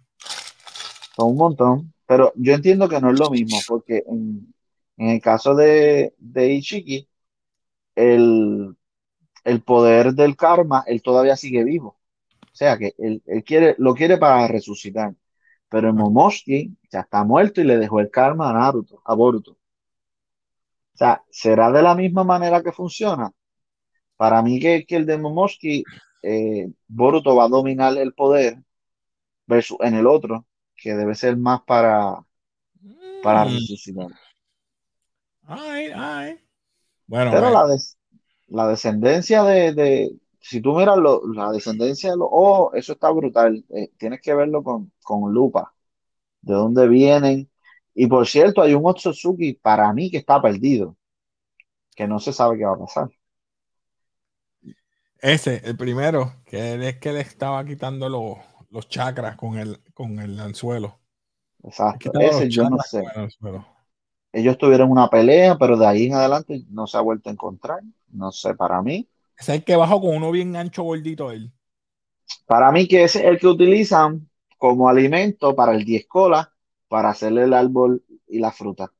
Son 1.13 1.31
un 1.31 1.36
montón. 1.36 1.93
Pero 2.05 2.31
yo 2.38 2.53
entiendo 2.53 2.88
que 2.88 3.01
no 3.01 3.12
es 3.12 3.19
lo 3.19 3.29
mismo, 3.29 3.57
porque 3.67 4.05
en, 4.07 4.53
el 4.95 5.21
caso 5.21 5.55
de, 5.55 6.15
de 6.17 6.53
Ichiki, 6.53 7.10
el, 7.95 8.77
poder 9.62 10.13
del 10.13 10.36
karma, 10.36 10.83
él 10.88 11.01
todavía 11.01 11.36
sigue 11.38 11.63
vivo. 11.63 11.97
O 12.41 12.55
sea 12.57 12.77
que 12.77 12.95
él, 12.97 13.21
quiere, 13.45 13.75
lo 13.77 13.93
quiere 13.93 14.17
para 14.17 14.47
resucitar. 14.47 15.15
Pero 15.69 15.89
el 15.89 15.93
Momoshiki 15.93 16.75
ya 16.91 17.01
está 17.01 17.23
muerto 17.23 17.62
y 17.62 17.65
le 17.65 17.77
dejó 17.77 17.99
el 17.99 18.10
karma 18.10 18.49
a 18.49 18.53
Naruto, 18.53 19.01
a 19.05 19.13
Boruto. 19.13 19.51
O 19.51 20.97
sea, 20.97 21.23
¿será 21.29 21.71
de 21.71 21.81
la 21.81 21.93
misma 21.95 22.23
manera 22.23 22.63
que 22.63 22.71
funciona? 22.71 23.31
Para 24.15 24.41
mí 24.41 24.60
que, 24.60 24.86
el 24.89 25.05
de 25.05 25.17
Momoshiki, 25.17 25.83
eh, 26.23 26.69
Boruto 26.88 27.36
va 27.36 27.45
a 27.45 27.49
dominar 27.49 27.97
el 27.97 28.13
poder 28.13 28.57
versus 29.45 29.77
en 29.81 29.95
el 29.95 30.07
otro, 30.07 30.45
que 30.75 30.95
debe 30.95 31.15
ser 31.15 31.38
más 31.38 31.62
para, 31.62 32.25
para 33.23 33.45
mm. 33.45 33.53
resucitar. 33.53 34.07
Ay, 35.43 35.91
ay. 35.95 36.39
Bueno, 37.05 37.31
Pero 37.31 37.49
la, 37.49 37.77
la 38.47 38.67
descendencia 38.67 39.43
de, 39.43 40.15
si 40.39 40.62
tú 40.62 40.75
miras 40.75 40.97
la 40.97 41.51
descendencia 41.51 42.12
de 42.12 42.17
los 42.17 42.29
ojos, 42.31 42.73
eso 42.75 42.93
está 42.93 43.10
brutal. 43.12 43.63
Eh, 43.69 43.91
tienes 43.97 44.21
que 44.21 44.33
verlo 44.33 44.63
con, 44.63 44.91
con, 45.03 45.33
lupa. 45.33 45.73
De 46.41 46.53
dónde 46.53 46.88
vienen. 46.88 47.49
Y 47.93 48.07
por 48.07 48.27
cierto, 48.27 48.62
hay 48.62 48.73
un 48.73 48.86
Otsutsuki 48.86 49.53
para 49.53 49.91
mí 49.93 50.10
que 50.10 50.17
está 50.17 50.41
perdido. 50.41 50.95
Que 51.95 52.07
no 52.07 52.19
se 52.19 52.31
sabe 52.31 52.57
qué 52.57 52.65
va 52.65 52.73
a 52.73 52.79
pasar. 52.79 53.10
Ese, 55.19 55.62
el 55.65 55.75
primero, 55.75 56.36
que 56.45 56.88
es 56.88 56.97
que 56.99 57.12
le 57.12 57.21
estaba 57.21 57.65
quitando 57.65 58.07
los, 58.07 58.38
los 58.69 58.88
chakras 58.88 59.36
con 59.36 59.57
el, 59.57 59.81
con 59.93 60.19
el 60.19 60.39
anzuelo. 60.39 60.99
Exacto, 61.63 62.12
ese 62.19 62.49
yo 62.49 62.69
no 62.69 62.77
sé. 62.79 63.03
Ellos 64.31 64.57
tuvieron 64.57 64.91
una 64.91 65.09
pelea, 65.09 65.57
pero 65.57 65.77
de 65.77 65.85
ahí 65.85 66.05
en 66.05 66.13
adelante 66.13 66.63
no 66.69 66.85
se 66.85 66.97
ha 66.97 67.01
vuelto 67.01 67.29
a 67.29 67.33
encontrar. 67.33 67.81
No 68.11 68.31
sé, 68.31 68.53
para 68.55 68.81
mí. 68.81 69.07
Es 69.37 69.49
el 69.49 69.63
que 69.63 69.75
bajó 69.75 70.01
con 70.01 70.15
uno 70.15 70.31
bien 70.31 70.55
ancho, 70.55 70.83
gordito 70.83 71.31
él. 71.31 71.51
Para 72.45 72.71
mí 72.71 72.87
que 72.87 73.03
es 73.03 73.15
el 73.15 73.39
que 73.39 73.47
utilizan 73.47 74.29
como 74.57 74.89
alimento 74.89 75.55
para 75.55 75.73
el 75.73 75.85
diescola, 75.85 76.51
para 76.87 77.09
hacerle 77.09 77.43
el 77.43 77.53
árbol 77.53 78.03
y 78.27 78.39
la 78.39 78.51
fruta. 78.51 78.91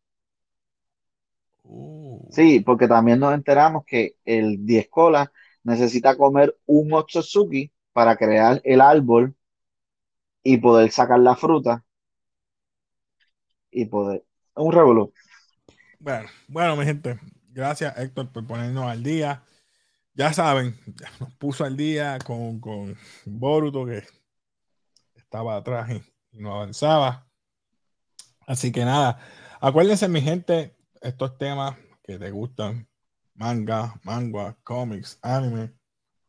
Uh. 1.63 2.27
Sí, 2.31 2.61
porque 2.61 2.87
también 2.87 3.19
nos 3.19 3.33
enteramos 3.33 3.83
que 3.85 4.15
el 4.25 4.65
diescola 4.65 5.31
necesita 5.63 6.15
comer 6.15 6.57
un 6.65 6.93
Otsutsuki 6.93 7.71
para 7.91 8.15
crear 8.15 8.61
el 8.63 8.79
árbol 8.81 9.35
y 10.43 10.57
poder 10.57 10.91
sacar 10.91 11.19
la 11.19 11.35
fruta 11.35 11.83
y 13.71 13.85
poder. 13.85 14.26
Un 14.57 14.71
revolú. 14.71 15.13
Bueno, 15.99 16.27
bueno, 16.47 16.75
mi 16.75 16.83
gente, 16.83 17.19
gracias 17.49 17.97
Héctor 17.97 18.31
por 18.31 18.45
ponernos 18.47 18.85
al 18.85 19.03
día. 19.03 19.43
Ya 20.15 20.33
saben, 20.33 20.75
nos 21.19 21.33
puso 21.35 21.63
al 21.63 21.77
día 21.77 22.17
con, 22.25 22.59
con 22.59 22.97
Boruto 23.25 23.85
que 23.85 24.03
estaba 25.15 25.55
atrás 25.55 25.89
y 25.91 26.01
no 26.31 26.55
avanzaba. 26.55 27.27
Así 28.47 28.71
que 28.71 28.83
nada, 28.83 29.19
acuérdense, 29.61 30.07
mi 30.07 30.21
gente, 30.21 30.75
estos 31.01 31.37
temas 31.37 31.77
que 32.03 32.17
te 32.17 32.31
gustan, 32.31 32.87
manga, 33.35 33.99
manga, 34.03 34.57
cómics, 34.63 35.19
anime, 35.21 35.71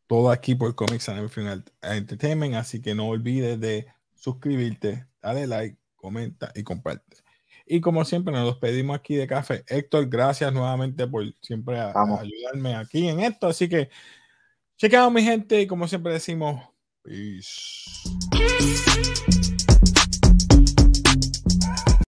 todo 0.06 0.30
aquí 0.30 0.54
por 0.54 0.74
Comics 0.74 1.08
Anime 1.08 1.28
Final 1.28 1.64
Entertainment. 1.80 2.56
Así 2.56 2.82
que 2.82 2.94
no 2.94 3.08
olvides 3.08 3.58
de 3.58 3.86
suscribirte, 4.14 5.06
dale 5.22 5.46
like, 5.46 5.78
comenta 5.96 6.52
y 6.54 6.62
comparte. 6.62 7.27
Y 7.68 7.80
como 7.80 8.04
siempre, 8.04 8.32
nos 8.32 8.46
despedimos 8.46 8.96
aquí 8.96 9.16
de 9.16 9.26
café. 9.26 9.64
Héctor, 9.66 10.08
gracias 10.08 10.52
nuevamente 10.52 11.06
por 11.06 11.24
siempre 11.40 11.78
ayudarme 11.78 12.74
aquí 12.74 13.08
en 13.08 13.20
esto. 13.20 13.48
Así 13.48 13.68
que, 13.68 13.90
chequeado 14.76 15.10
mi 15.10 15.22
gente, 15.22 15.60
y 15.60 15.66
como 15.66 15.86
siempre 15.86 16.12
decimos, 16.12 16.62
peace. 17.02 18.77